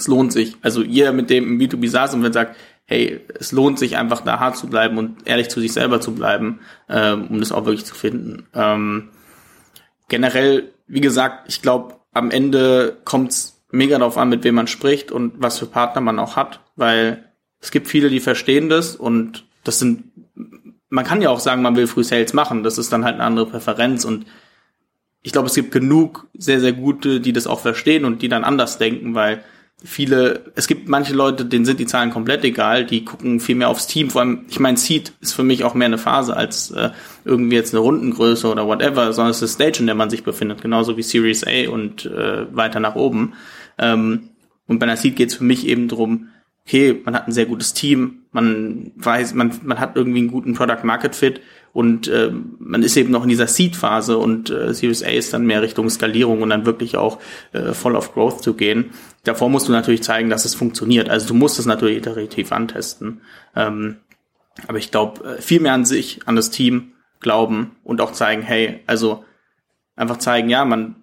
[0.00, 0.56] es lohnt sich.
[0.62, 4.40] Also jeder, mit dem im B2B saß und sagt, hey, es lohnt sich einfach da
[4.40, 7.84] hart zu bleiben und ehrlich zu sich selber zu bleiben, ähm, um das auch wirklich
[7.84, 8.46] zu finden.
[8.54, 9.10] Ähm,
[10.08, 14.66] generell, wie gesagt, ich glaube, am Ende kommt es mega darauf an, mit wem man
[14.66, 17.24] spricht und was für Partner man auch hat, weil
[17.60, 20.04] es gibt viele, die verstehen das und das sind,
[20.88, 23.24] man kann ja auch sagen, man will früh Sales machen, das ist dann halt eine
[23.24, 24.24] andere Präferenz und
[25.22, 28.44] ich glaube, es gibt genug sehr, sehr gute, die das auch verstehen und die dann
[28.44, 29.44] anders denken, weil
[29.84, 33.68] viele, es gibt manche Leute, denen sind die Zahlen komplett egal, die gucken viel mehr
[33.68, 34.10] aufs Team.
[34.10, 36.90] Vor allem, ich meine, Seed ist für mich auch mehr eine Phase als äh,
[37.24, 40.62] irgendwie jetzt eine Rundengröße oder whatever, sondern es ist Stage, in der man sich befindet,
[40.62, 43.34] genauso wie Series A und äh, weiter nach oben.
[43.78, 44.30] Ähm,
[44.66, 46.28] und bei einer Seed geht es für mich eben drum,
[46.66, 50.54] okay, man hat ein sehr gutes Team, man weiß, man, man hat irgendwie einen guten
[50.54, 51.40] Product Market Fit
[51.72, 55.46] und äh, man ist eben noch in dieser Seed-Phase und äh, Series A ist dann
[55.46, 57.18] mehr Richtung Skalierung und dann wirklich auch
[57.52, 58.90] äh, voll auf Growth zu gehen.
[59.24, 61.08] Davor musst du natürlich zeigen, dass es funktioniert.
[61.08, 63.20] Also du musst es natürlich iterativ antesten.
[63.54, 63.96] Ähm,
[64.66, 68.42] aber ich glaube, äh, viel mehr an sich, an das Team glauben und auch zeigen,
[68.42, 69.24] hey, also
[69.98, 70.96] einfach zeigen, ja, man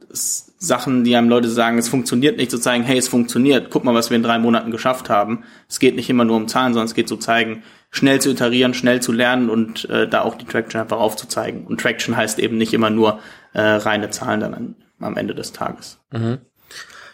[0.57, 3.93] Sachen, die einem Leute sagen, es funktioniert nicht, zu zeigen, hey, es funktioniert, guck mal,
[3.93, 5.43] was wir in drei Monaten geschafft haben.
[5.69, 8.73] Es geht nicht immer nur um Zahlen, sondern es geht zu zeigen, schnell zu iterieren,
[8.73, 11.67] schnell zu lernen und äh, da auch die Traction einfach aufzuzeigen.
[11.67, 13.19] Und Traction heißt eben nicht immer nur
[13.53, 15.99] äh, reine Zahlen dann an, am Ende des Tages.
[16.11, 16.39] Mhm.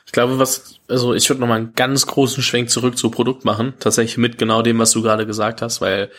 [0.05, 3.45] Ich glaube, was, also ich würde noch mal einen ganz großen Schwenk zurück zu Produkt
[3.45, 6.09] machen, tatsächlich mit genau dem, was du gerade gesagt hast, weil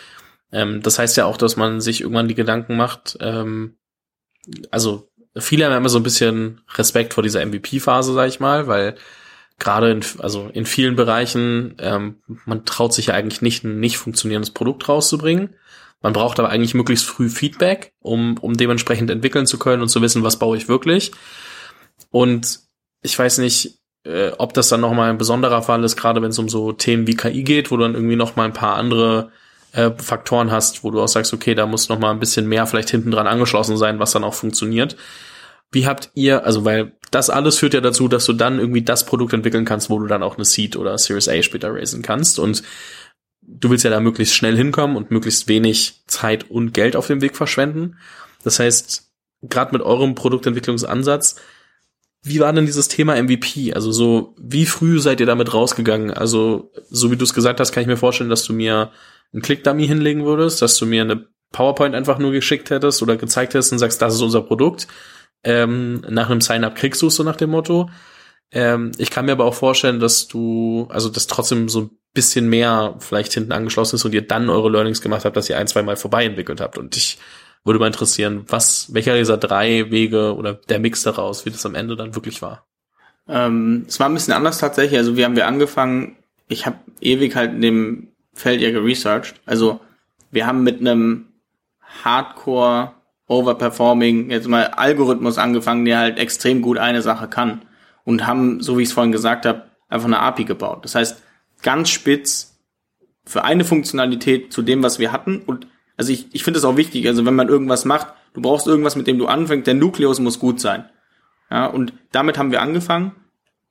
[0.51, 3.77] ähm, das heißt ja auch, dass man sich irgendwann die Gedanken macht, ähm,
[4.71, 8.97] also viele haben immer so ein bisschen Respekt vor dieser MVP-Phase, sag ich mal, weil
[9.59, 13.97] gerade in, also in vielen Bereichen, ähm, man traut sich ja eigentlich nicht, ein nicht
[13.97, 15.55] funktionierendes Produkt rauszubringen.
[16.01, 20.03] Man braucht aber eigentlich möglichst früh Feedback, um, um dementsprechend entwickeln zu können und zu
[20.03, 21.13] wissen, was baue ich wirklich.
[22.11, 22.61] Und
[23.03, 26.39] ich weiß nicht, äh, ob das dann nochmal ein besonderer Fall ist, gerade wenn es
[26.39, 29.31] um so Themen wie KI geht, wo dann irgendwie nochmal ein paar andere
[29.73, 32.91] äh, Faktoren hast, wo du auch sagst, okay, da muss nochmal ein bisschen mehr vielleicht
[32.91, 34.97] hinten dran angeschlossen sein, was dann auch funktioniert.
[35.71, 39.07] Wie habt ihr, also weil das alles führt ja dazu, dass du dann irgendwie das
[39.07, 42.39] Produkt entwickeln kannst, wo du dann auch eine Seed oder Series A später raisen kannst
[42.39, 42.63] und
[43.43, 47.21] du willst ja da möglichst schnell hinkommen und möglichst wenig Zeit und Geld auf dem
[47.21, 47.97] Weg verschwenden.
[48.45, 49.11] Das heißt,
[49.43, 51.37] gerade mit eurem Produktentwicklungsansatz,
[52.23, 53.75] wie war denn dieses Thema MVP?
[53.75, 56.13] Also so, wie früh seid ihr damit rausgegangen?
[56.13, 58.93] Also, so wie du es gesagt hast, kann ich mir vorstellen, dass du mir
[59.33, 63.55] einen Click-Dummy hinlegen würdest, dass du mir eine PowerPoint einfach nur geschickt hättest oder gezeigt
[63.55, 64.89] hättest und sagst, das ist unser Produkt
[65.45, 67.91] ähm, nach einem Sign-up kriegst du so nach dem Motto.
[68.53, 72.49] Ähm, ich kann mir aber auch vorstellen, dass du, also dass trotzdem so ein bisschen
[72.49, 75.67] mehr vielleicht hinten angeschlossen ist und ihr dann eure Learnings gemacht habt, dass ihr ein,
[75.67, 76.79] zwei Mal vorbei entwickelt habt.
[76.79, 77.19] Und ich
[77.65, 81.75] würde mal interessieren, was, welcher dieser drei Wege oder der Mix daraus, wie das am
[81.75, 82.67] Ende dann wirklich war.
[83.29, 84.99] Ähm, es war ein bisschen anders tatsächlich.
[84.99, 86.17] Also wie haben wir angefangen?
[86.49, 89.41] Ich habe ewig halt in dem Feld ja geresearched.
[89.47, 89.81] Also
[90.31, 91.29] wir haben mit einem
[92.05, 92.93] Hardcore
[93.29, 97.63] Overperforming, jetzt mal Algorithmus angefangen, der halt extrem gut eine Sache kann.
[98.05, 100.85] Und haben, so wie ich es vorhin gesagt habe, einfach eine API gebaut.
[100.85, 101.23] Das heißt,
[101.63, 102.59] ganz spitz
[103.25, 105.43] für eine Funktionalität zu dem, was wir hatten.
[105.47, 105.67] Und
[105.97, 108.97] also ich, ich finde es auch wichtig, also wenn man irgendwas macht, du brauchst irgendwas,
[108.97, 110.87] mit dem du anfängst, der Nukleus muss gut sein.
[111.51, 113.13] Ja, und damit haben wir angefangen.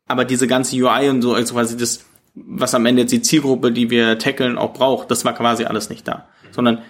[0.07, 3.71] Aber diese ganze UI und so, also quasi das, was am Ende jetzt die Zielgruppe,
[3.71, 6.27] die wir tackeln, auch braucht, das war quasi alles nicht da.
[6.51, 6.81] Sondern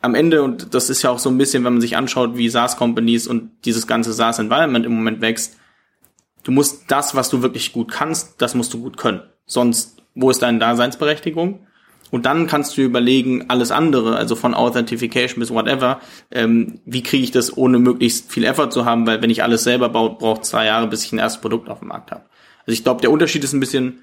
[0.00, 2.48] am Ende, und das ist ja auch so ein bisschen, wenn man sich anschaut, wie
[2.48, 5.56] SaaS-Companies und dieses ganze SaaS-Environment im Moment wächst,
[6.42, 9.22] du musst das, was du wirklich gut kannst, das musst du gut können.
[9.46, 11.66] Sonst, wo ist deine Daseinsberechtigung?
[12.10, 17.24] Und dann kannst du überlegen, alles andere, also von Authentification bis whatever, ähm, wie kriege
[17.24, 20.44] ich das, ohne möglichst viel Effort zu haben, weil wenn ich alles selber baue, braucht
[20.44, 22.24] zwei Jahre, bis ich ein erstes Produkt auf dem Markt habe.
[22.66, 24.02] Also ich glaube, der Unterschied ist ein bisschen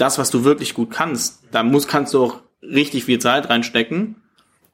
[0.00, 1.44] das, was du wirklich gut kannst.
[1.50, 4.16] Da muss, kannst du auch richtig viel Zeit reinstecken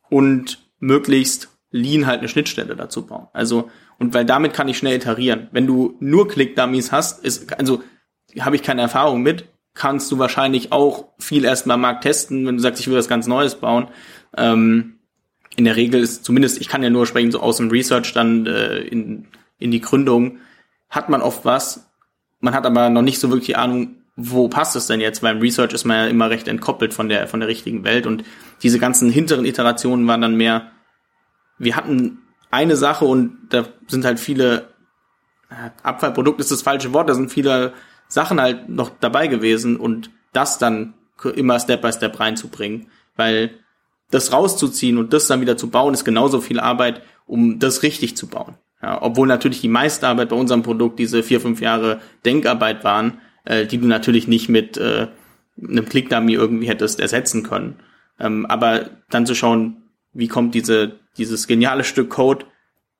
[0.08, 3.28] und möglichst lean halt eine Schnittstelle dazu bauen.
[3.32, 5.48] Also, und weil damit kann ich schnell iterieren.
[5.52, 7.82] Wenn du nur Click-Dummies hast, ist, also,
[8.40, 12.62] habe ich keine Erfahrung mit, kannst du wahrscheinlich auch viel erstmal Markt testen, wenn du
[12.62, 13.88] sagst, ich will was ganz Neues bauen.
[14.36, 14.98] Ähm,
[15.56, 18.46] in der Regel ist zumindest, ich kann ja nur sprechen, so aus dem Research dann
[18.46, 20.38] äh, in, in die Gründung,
[20.88, 21.90] hat man oft was,
[22.40, 25.22] man hat aber noch nicht so wirklich die Ahnung, wo passt es denn jetzt?
[25.22, 28.06] Weil im Research ist man ja immer recht entkoppelt von der, von der richtigen Welt
[28.06, 28.24] und
[28.62, 30.70] diese ganzen hinteren Iterationen waren dann mehr,
[31.58, 34.74] wir hatten eine Sache und da sind halt viele
[35.82, 37.72] Abfallprodukt ist das falsche Wort, da sind viele
[38.08, 40.94] Sachen halt noch dabei gewesen und das dann
[41.34, 43.50] immer Step by Step reinzubringen, weil
[44.10, 48.16] das rauszuziehen und das dann wieder zu bauen, ist genauso viel Arbeit, um das richtig
[48.16, 48.56] zu bauen.
[48.82, 53.18] Ja, obwohl natürlich die meiste Arbeit bei unserem Produkt diese vier, fünf Jahre Denkarbeit waren,
[53.46, 55.08] äh, die du natürlich nicht mit äh,
[55.58, 57.76] einem Clickdummy irgendwie hättest ersetzen können.
[58.20, 59.82] Ähm, aber dann zu schauen,
[60.12, 62.46] wie kommt diese, dieses geniale Stück Code,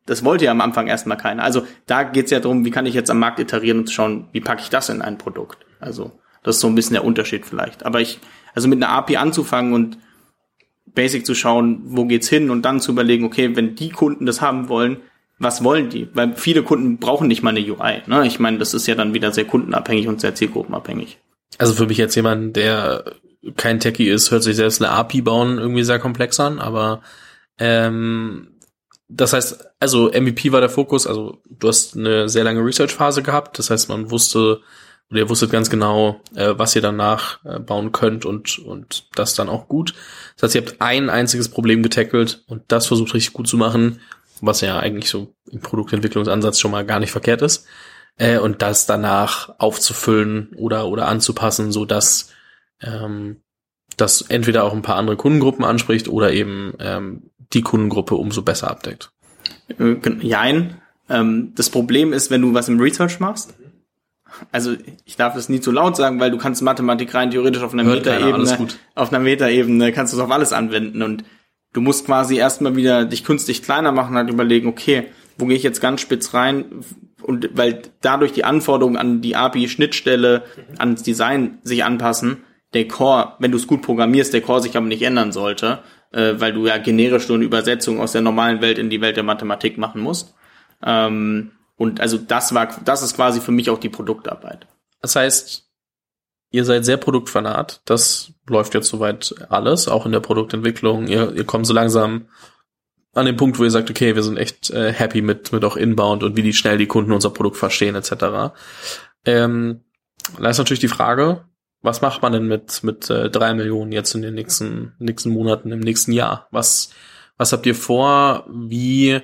[0.07, 1.43] das wollte ja am Anfang erstmal keiner.
[1.43, 4.41] Also da geht's ja darum, wie kann ich jetzt am Markt iterieren und schauen, wie
[4.41, 5.67] packe ich das in ein Produkt.
[5.81, 7.85] Also das ist so ein bisschen der Unterschied vielleicht.
[7.85, 8.21] Aber ich,
[8.55, 9.99] also mit einer API anzufangen und
[10.95, 14.41] basic zu schauen, wo geht's hin und dann zu überlegen, okay, wenn die Kunden das
[14.41, 14.99] haben wollen,
[15.39, 16.09] was wollen die?
[16.15, 18.03] Weil viele Kunden brauchen nicht mal eine UI.
[18.07, 18.27] Ne?
[18.27, 21.19] Ich meine, das ist ja dann wieder sehr kundenabhängig und sehr zielgruppenabhängig.
[21.59, 23.05] Also für mich jetzt jemand, der
[23.57, 27.03] kein Techie ist, hört sich selbst eine API bauen irgendwie sehr komplex an, aber
[27.59, 28.49] ähm,
[29.09, 33.59] das heißt, also MVP war der Fokus, also du hast eine sehr lange Research-Phase gehabt,
[33.59, 34.61] das heißt, man wusste,
[35.11, 39.35] oder ihr wusstet ganz genau, äh, was ihr danach äh, bauen könnt und, und das
[39.35, 39.95] dann auch gut.
[40.35, 44.01] Das heißt, ihr habt ein einziges Problem getackelt und das versucht richtig gut zu machen,
[44.41, 47.67] was ja eigentlich so im Produktentwicklungsansatz schon mal gar nicht verkehrt ist,
[48.19, 52.31] äh, und das danach aufzufüllen oder, oder anzupassen, so dass
[52.83, 53.43] ähm,
[53.97, 58.71] das entweder auch ein paar andere Kundengruppen anspricht oder eben ähm, die Kundengruppe umso besser
[58.71, 59.13] abdeckt.
[59.79, 60.81] Äh, Jein.
[61.09, 63.55] Ähm, das Problem ist, wenn du was im Research machst,
[64.53, 64.75] also
[65.05, 67.85] ich darf das nie zu laut sagen, weil du kannst Mathematik rein theoretisch auf einer
[67.85, 71.25] Metaebene, auf einer Metaebene kannst du es auf alles anwenden und
[71.77, 75.63] du musst quasi erstmal wieder dich künstlich kleiner machen, halt überlegen, okay, wo gehe ich
[75.63, 76.65] jetzt ganz spitz rein
[77.23, 80.45] und weil dadurch die Anforderungen an die API-Schnittstelle,
[80.79, 84.87] ans Design sich anpassen, der Core, wenn du es gut programmierst, der Core sich aber
[84.87, 85.81] nicht ändern sollte,
[86.13, 89.17] äh, weil du ja generisch nur eine Übersetzung aus der normalen Welt in die Welt
[89.17, 90.35] der Mathematik machen musst.
[90.83, 94.67] Ähm, und also das war, das ist quasi für mich auch die Produktarbeit.
[95.03, 95.69] Das heißt,
[96.53, 97.83] ihr seid sehr produktfanat.
[97.85, 101.07] Das läuft jetzt soweit alles, auch in der Produktentwicklung.
[101.07, 102.29] Ihr, ihr kommt so langsam
[103.15, 105.77] an den Punkt, wo ihr sagt, okay, wir sind echt äh, happy mit, mit auch
[105.77, 108.55] Inbound und wie die schnell die Kunden unser Produkt verstehen, etc.
[109.25, 109.85] Ähm,
[110.39, 111.45] da ist natürlich die Frage,
[111.83, 115.73] was macht man denn mit, mit äh, drei Millionen jetzt in den nächsten, nächsten Monaten,
[115.73, 116.47] im nächsten Jahr?
[116.51, 116.91] Was,
[117.37, 118.47] was habt ihr vor?
[118.49, 119.21] Wie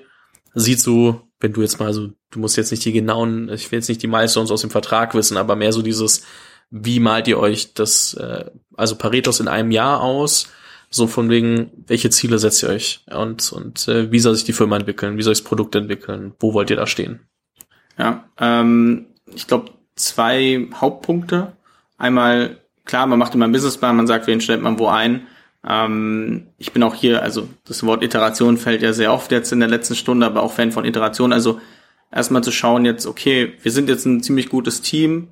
[0.55, 3.79] sieht so wenn du jetzt mal so, du musst jetzt nicht die genauen, ich will
[3.79, 6.25] jetzt nicht die Milestones aus dem Vertrag wissen, aber mehr so dieses,
[6.73, 8.47] wie malt ihr euch das, äh,
[8.77, 10.49] also Paretos in einem Jahr aus?
[10.91, 14.53] So von wegen, welche Ziele setzt ihr euch und, und äh, wie soll sich die
[14.53, 15.17] Firma entwickeln?
[15.17, 16.33] Wie soll sich das Produkt entwickeln?
[16.39, 17.21] Wo wollt ihr da stehen?
[17.99, 21.53] Ja, ähm, ich glaube zwei Hauptpunkte.
[21.99, 25.27] Einmal, klar, man macht immer einen Businessplan, man sagt, wen stellt man wo ein.
[25.67, 29.61] Ähm, ich bin auch hier, also das Wort Iteration fällt ja sehr oft jetzt in
[29.61, 31.33] der letzten Stunde, aber auch Fan von Iteration.
[31.33, 31.61] Also
[32.11, 35.29] erstmal zu schauen jetzt, okay, wir sind jetzt ein ziemlich gutes Team,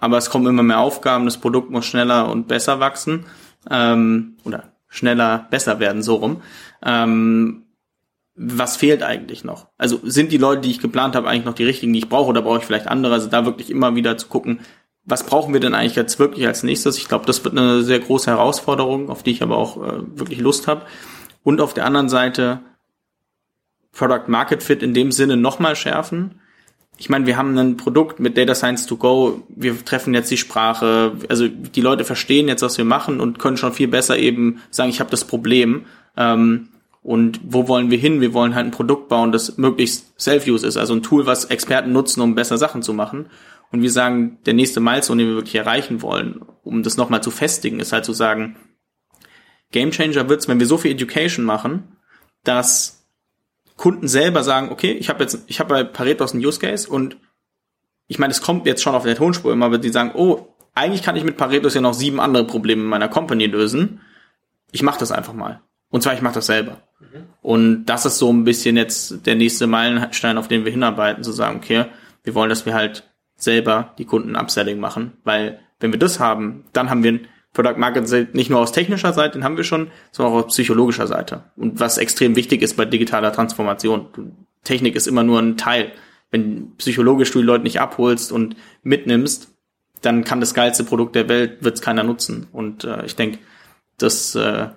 [0.00, 3.26] aber es kommen immer mehr Aufgaben, das Produkt muss schneller und besser wachsen
[3.70, 6.42] ähm, oder schneller besser werden, so rum.
[6.82, 7.64] Ähm,
[8.34, 9.68] was fehlt eigentlich noch?
[9.78, 12.28] Also sind die Leute, die ich geplant habe, eigentlich noch die richtigen, die ich brauche,
[12.28, 13.14] oder brauche ich vielleicht andere?
[13.14, 14.60] Also da wirklich immer wieder zu gucken,
[15.04, 16.98] was brauchen wir denn eigentlich jetzt wirklich als nächstes?
[16.98, 20.40] Ich glaube, das wird eine sehr große Herausforderung, auf die ich aber auch äh, wirklich
[20.40, 20.82] Lust habe.
[21.44, 22.60] Und auf der anderen Seite
[23.92, 26.40] Product Market Fit in dem Sinne nochmal schärfen.
[26.98, 30.38] Ich meine, wir haben ein Produkt mit Data Science to Go, wir treffen jetzt die
[30.38, 34.62] Sprache, also die Leute verstehen jetzt, was wir machen und können schon viel besser eben
[34.70, 35.84] sagen, ich habe das Problem.
[36.16, 36.68] Ähm,
[37.02, 38.20] und wo wollen wir hin?
[38.20, 41.92] Wir wollen halt ein Produkt bauen, das möglichst Self-Use ist, also ein Tool, was Experten
[41.92, 43.26] nutzen, um besser Sachen zu machen.
[43.70, 47.30] Und wir sagen, der nächste Milestone, den wir wirklich erreichen wollen, um das nochmal zu
[47.30, 48.56] festigen, ist halt zu sagen,
[49.70, 51.96] Game Changer wird's, wenn wir so viel Education machen,
[52.42, 52.95] dass
[53.76, 57.16] Kunden selber sagen, okay, ich habe jetzt, ich habe bei Paretos einen Use Case und
[58.06, 61.02] ich meine, es kommt jetzt schon auf der Tonspur immer, aber die sagen, oh, eigentlich
[61.02, 64.00] kann ich mit Paretos ja noch sieben andere Probleme in meiner Company lösen.
[64.72, 65.60] Ich mache das einfach mal.
[65.90, 66.82] Und zwar, ich mache das selber.
[67.00, 67.24] Mhm.
[67.42, 71.32] Und das ist so ein bisschen jetzt der nächste Meilenstein, auf den wir hinarbeiten, zu
[71.32, 71.86] sagen, okay,
[72.24, 76.64] wir wollen, dass wir halt selber die Kunden Upselling machen, weil wenn wir das haben,
[76.72, 79.90] dann haben wir ein Product Market nicht nur aus technischer Seite, den haben wir schon,
[80.12, 81.44] sondern auch aus psychologischer Seite.
[81.56, 84.34] Und was extrem wichtig ist bei digitaler Transformation.
[84.62, 85.92] Technik ist immer nur ein Teil.
[86.30, 89.48] Wenn psychologisch du die Leute nicht abholst und mitnimmst,
[90.02, 92.46] dann kann das geilste Produkt der Welt, wird es keiner nutzen.
[92.52, 93.38] Und äh, ich denke,
[93.96, 94.68] das äh,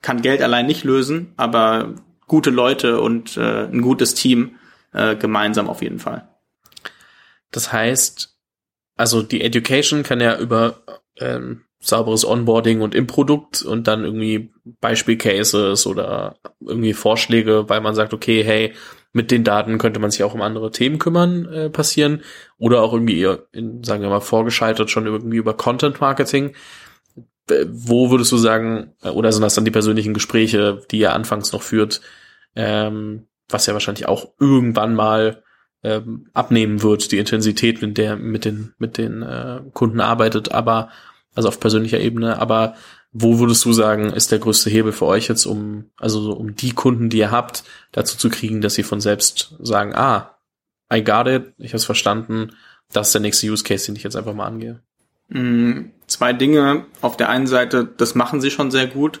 [0.00, 1.94] kann Geld allein nicht lösen, aber
[2.28, 4.56] gute Leute und äh, ein gutes Team
[4.92, 6.28] äh, gemeinsam auf jeden Fall.
[7.50, 8.36] Das heißt,
[8.96, 10.82] also die Education kann ja über
[11.18, 17.94] ähm, sauberes Onboarding und im Produkt und dann irgendwie Beispielcases oder irgendwie Vorschläge, weil man
[17.94, 18.72] sagt, okay, hey,
[19.12, 22.22] mit den Daten könnte man sich auch um andere Themen kümmern, äh, passieren.
[22.58, 23.22] Oder auch irgendwie,
[23.52, 26.54] in, sagen wir mal, vorgeschaltet schon irgendwie über Content Marketing.
[27.68, 31.52] Wo würdest du sagen, äh, oder sind das dann die persönlichen Gespräche, die ihr anfangs
[31.52, 32.00] noch führt,
[32.56, 35.42] ähm, was ja wahrscheinlich auch irgendwann mal
[35.84, 40.88] ähm, abnehmen wird, die Intensität, mit der mit den mit den äh, Kunden arbeitet, aber
[41.34, 42.74] also auf persönlicher Ebene, aber
[43.12, 46.56] wo würdest du sagen, ist der größte Hebel für euch jetzt, um also so um
[46.56, 50.36] die Kunden, die ihr habt, dazu zu kriegen, dass sie von selbst sagen, ah,
[50.92, 52.50] I got it, ich habe es verstanden,
[52.92, 54.80] das ist der nächste Use Case, den ich jetzt einfach mal angehe.
[55.28, 56.86] Mm, zwei Dinge.
[57.00, 59.20] Auf der einen Seite, das machen sie schon sehr gut.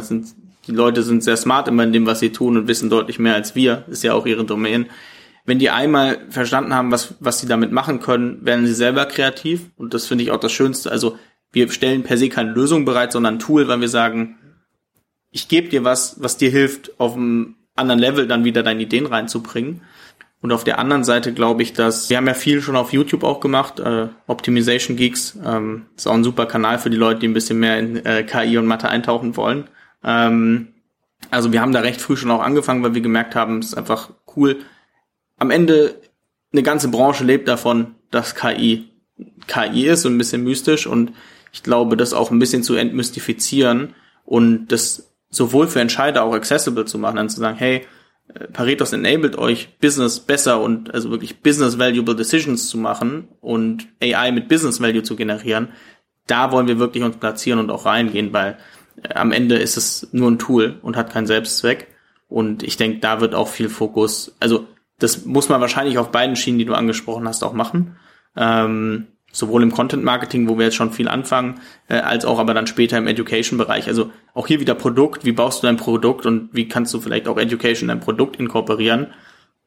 [0.00, 0.34] Sind,
[0.66, 3.34] die Leute sind sehr smart immer in dem, was sie tun und wissen deutlich mehr
[3.34, 3.84] als wir.
[3.88, 4.86] Ist ja auch ihre Domain
[5.44, 9.70] wenn die einmal verstanden haben, was, was sie damit machen können, werden sie selber kreativ.
[9.76, 10.90] Und das finde ich auch das Schönste.
[10.90, 11.18] Also
[11.54, 14.38] wir stellen per se keine Lösung bereit, sondern ein Tool, weil wir sagen,
[15.30, 19.06] ich gebe dir was, was dir hilft, auf einem anderen Level dann wieder deine Ideen
[19.06, 19.82] reinzubringen.
[20.40, 23.24] Und auf der anderen Seite glaube ich, dass wir haben ja viel schon auf YouTube
[23.24, 27.28] auch gemacht, äh, Optimization Geeks ähm, ist auch ein super Kanal für die Leute, die
[27.28, 29.68] ein bisschen mehr in äh, KI und Mathe eintauchen wollen.
[30.04, 30.68] Ähm,
[31.30, 33.74] also wir haben da recht früh schon auch angefangen, weil wir gemerkt haben, es ist
[33.74, 34.58] einfach cool,
[35.38, 35.94] am Ende
[36.52, 38.90] eine ganze Branche lebt davon, dass KI
[39.46, 41.12] KI ist und ein bisschen mystisch und
[41.54, 43.94] ich glaube, das auch ein bisschen zu entmystifizieren
[44.24, 47.86] und das sowohl für Entscheider auch accessible zu machen, dann zu sagen, hey,
[48.34, 53.86] äh, Paretos enabled euch, Business besser und also wirklich Business Valuable Decisions zu machen und
[54.02, 55.68] AI mit Business Value zu generieren.
[56.26, 58.58] Da wollen wir wirklich uns platzieren und auch reingehen, weil
[59.04, 61.86] äh, am Ende ist es nur ein Tool und hat keinen Selbstzweck.
[62.26, 64.66] Und ich denke, da wird auch viel Fokus, also
[64.98, 67.96] das muss man wahrscheinlich auf beiden Schienen, die du angesprochen hast, auch machen.
[68.36, 72.54] Ähm, sowohl im Content Marketing, wo wir jetzt schon viel anfangen, äh, als auch aber
[72.54, 73.88] dann später im Education Bereich.
[73.88, 77.28] Also auch hier wieder Produkt, wie baust du dein Produkt und wie kannst du vielleicht
[77.28, 79.08] auch Education dein Produkt inkorporieren,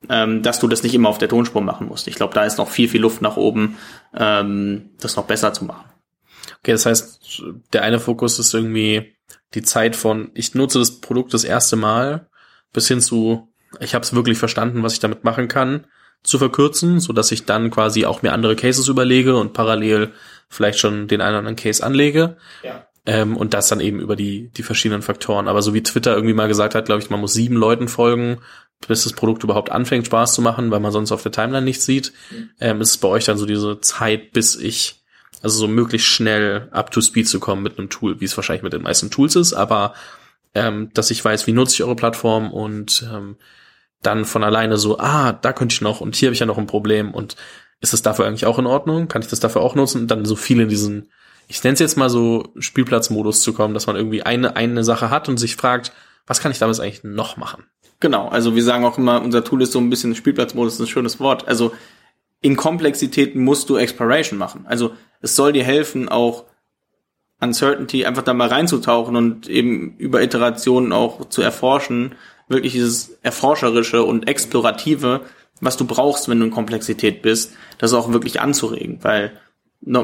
[0.09, 2.07] ähm, dass du das nicht immer auf der Tonspur machen musst.
[2.07, 3.78] Ich glaube, da ist noch viel, viel Luft nach oben,
[4.15, 5.86] ähm, das noch besser zu machen.
[6.59, 7.43] Okay, das heißt,
[7.74, 9.15] der eine Fokus ist irgendwie
[9.53, 12.30] die Zeit von, ich nutze das Produkt das erste Mal,
[12.72, 13.49] bis hin zu,
[13.82, 15.88] ich habe es wirklich verstanden, was ich damit machen kann,
[16.24, 20.11] zu verkürzen, so dass ich dann quasi auch mir andere Cases überlege und parallel
[20.49, 22.38] vielleicht schon den einen oder anderen Case anlege.
[22.63, 22.88] Ja.
[23.05, 25.47] Ähm, und das dann eben über die, die verschiedenen Faktoren.
[25.47, 28.39] Aber so wie Twitter irgendwie mal gesagt hat, glaube ich, man muss sieben Leuten folgen,
[28.86, 31.86] bis das Produkt überhaupt anfängt Spaß zu machen, weil man sonst auf der Timeline nichts
[31.86, 32.11] sieht.
[32.32, 32.49] Mhm.
[32.59, 35.01] Ähm, ist es bei euch dann so diese Zeit, bis ich,
[35.41, 38.63] also so möglichst schnell up to speed zu kommen mit einem Tool, wie es wahrscheinlich
[38.63, 39.93] mit den meisten Tools ist, aber
[40.53, 43.38] ähm, dass ich weiß, wie nutze ich eure Plattform und ähm,
[44.02, 46.58] dann von alleine so, ah, da könnte ich noch und hier habe ich ja noch
[46.58, 47.36] ein Problem und
[47.80, 49.08] ist das dafür eigentlich auch in Ordnung?
[49.08, 50.02] Kann ich das dafür auch nutzen?
[50.02, 51.12] Und dann so viel in diesen,
[51.48, 55.10] ich nenne es jetzt mal so Spielplatzmodus zu kommen, dass man irgendwie eine, eine Sache
[55.10, 55.91] hat und sich fragt,
[56.26, 57.66] was kann ich damit eigentlich noch machen?
[58.00, 60.88] Genau, also wir sagen auch immer, unser Tool ist so ein bisschen Spielplatzmodus, ist ein
[60.88, 61.48] schönes Wort.
[61.48, 61.74] Also
[62.41, 64.66] in Komplexitäten musst du Exploration machen.
[64.68, 66.45] Also es soll dir helfen, auch
[67.39, 72.16] Uncertainty einfach da mal reinzutauchen und eben über Iterationen auch zu erforschen,
[72.48, 75.22] wirklich dieses erforscherische und explorative,
[75.62, 79.32] was du brauchst, wenn du in Komplexität bist, das auch wirklich anzuregen, weil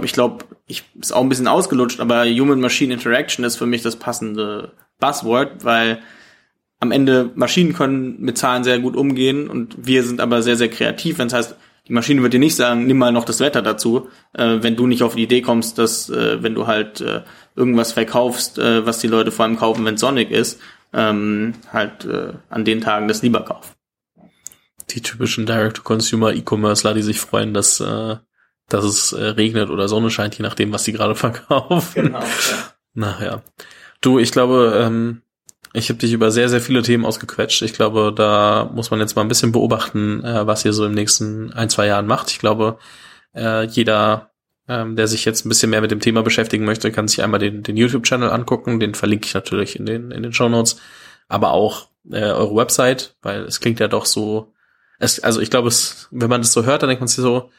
[0.03, 3.95] ich glaube, ich ist auch ein bisschen ausgelutscht, aber Human-Machine Interaction ist für mich das
[3.95, 5.99] passende Buzzword, weil
[6.79, 10.69] am Ende Maschinen können mit Zahlen sehr gut umgehen und wir sind aber sehr, sehr
[10.69, 11.55] kreativ, wenn es heißt,
[11.87, 14.87] die Maschine wird dir nicht sagen, nimm mal noch das Wetter dazu, äh, wenn du
[14.87, 17.21] nicht auf die Idee kommst, dass äh, wenn du halt äh,
[17.55, 20.61] irgendwas verkaufst, äh, was die Leute vor allem kaufen, wenn sonnig ist,
[20.93, 23.73] ähm, halt äh, an den Tagen das lieber kaufen.
[24.89, 28.17] Die typischen Direct-to-Consumer-E-Commercer, die sich freuen, dass, äh,
[28.69, 32.03] dass es äh, regnet oder Sonne scheint, je nachdem, was sie gerade verkaufen.
[32.03, 32.73] Genau, ja.
[32.93, 33.41] Naja.
[34.01, 35.21] Du, ich glaube, ähm,
[35.73, 37.63] ich habe dich über sehr, sehr viele Themen ausgequetscht.
[37.63, 40.93] Ich glaube, da muss man jetzt mal ein bisschen beobachten, äh, was ihr so im
[40.93, 42.29] nächsten ein, zwei Jahren macht.
[42.29, 42.77] Ich glaube,
[43.33, 44.32] äh, jeder,
[44.67, 47.39] ähm, der sich jetzt ein bisschen mehr mit dem Thema beschäftigen möchte, kann sich einmal
[47.39, 48.79] den, den YouTube-Channel angucken.
[48.79, 50.77] Den verlinke ich natürlich in den, in den Show Notes.
[51.27, 54.53] Aber auch äh, eure Website, weil es klingt ja doch so.
[54.99, 55.69] Es, also ich glaube,
[56.11, 57.49] wenn man das so hört, dann denkt man sich so,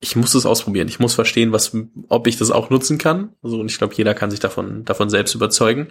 [0.00, 0.88] ich muss es ausprobieren.
[0.88, 1.76] Ich muss verstehen, was,
[2.08, 3.34] ob ich das auch nutzen kann.
[3.42, 5.88] Also, und ich glaube, jeder kann sich davon, davon selbst überzeugen.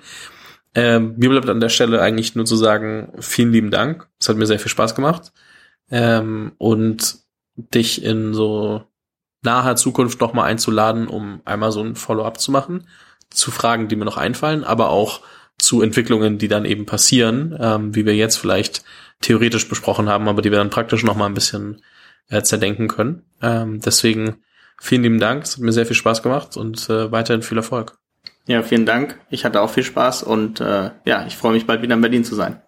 [0.75, 4.07] Ähm, mir bleibt an der Stelle eigentlich nur zu sagen, vielen lieben Dank.
[4.19, 5.31] Es hat mir sehr viel Spaß gemacht.
[5.89, 7.19] Ähm, und
[7.55, 8.83] dich in so
[9.43, 12.87] naher Zukunft noch mal einzuladen, um einmal so ein Follow-up zu machen,
[13.29, 15.21] zu Fragen, die mir noch einfallen, aber auch
[15.57, 18.83] zu Entwicklungen, die dann eben passieren, ähm, wie wir jetzt vielleicht
[19.21, 21.81] theoretisch besprochen haben, aber die wir dann praktisch noch mal ein bisschen
[22.29, 23.23] äh, zerdenken können.
[23.41, 24.43] Ähm, deswegen
[24.79, 27.97] vielen lieben Dank, es hat mir sehr viel Spaß gemacht und äh, weiterhin viel Erfolg.
[28.47, 29.19] Ja, vielen Dank.
[29.29, 32.23] Ich hatte auch viel Spaß und äh, ja, ich freue mich bald wieder in Berlin
[32.23, 32.61] zu sein.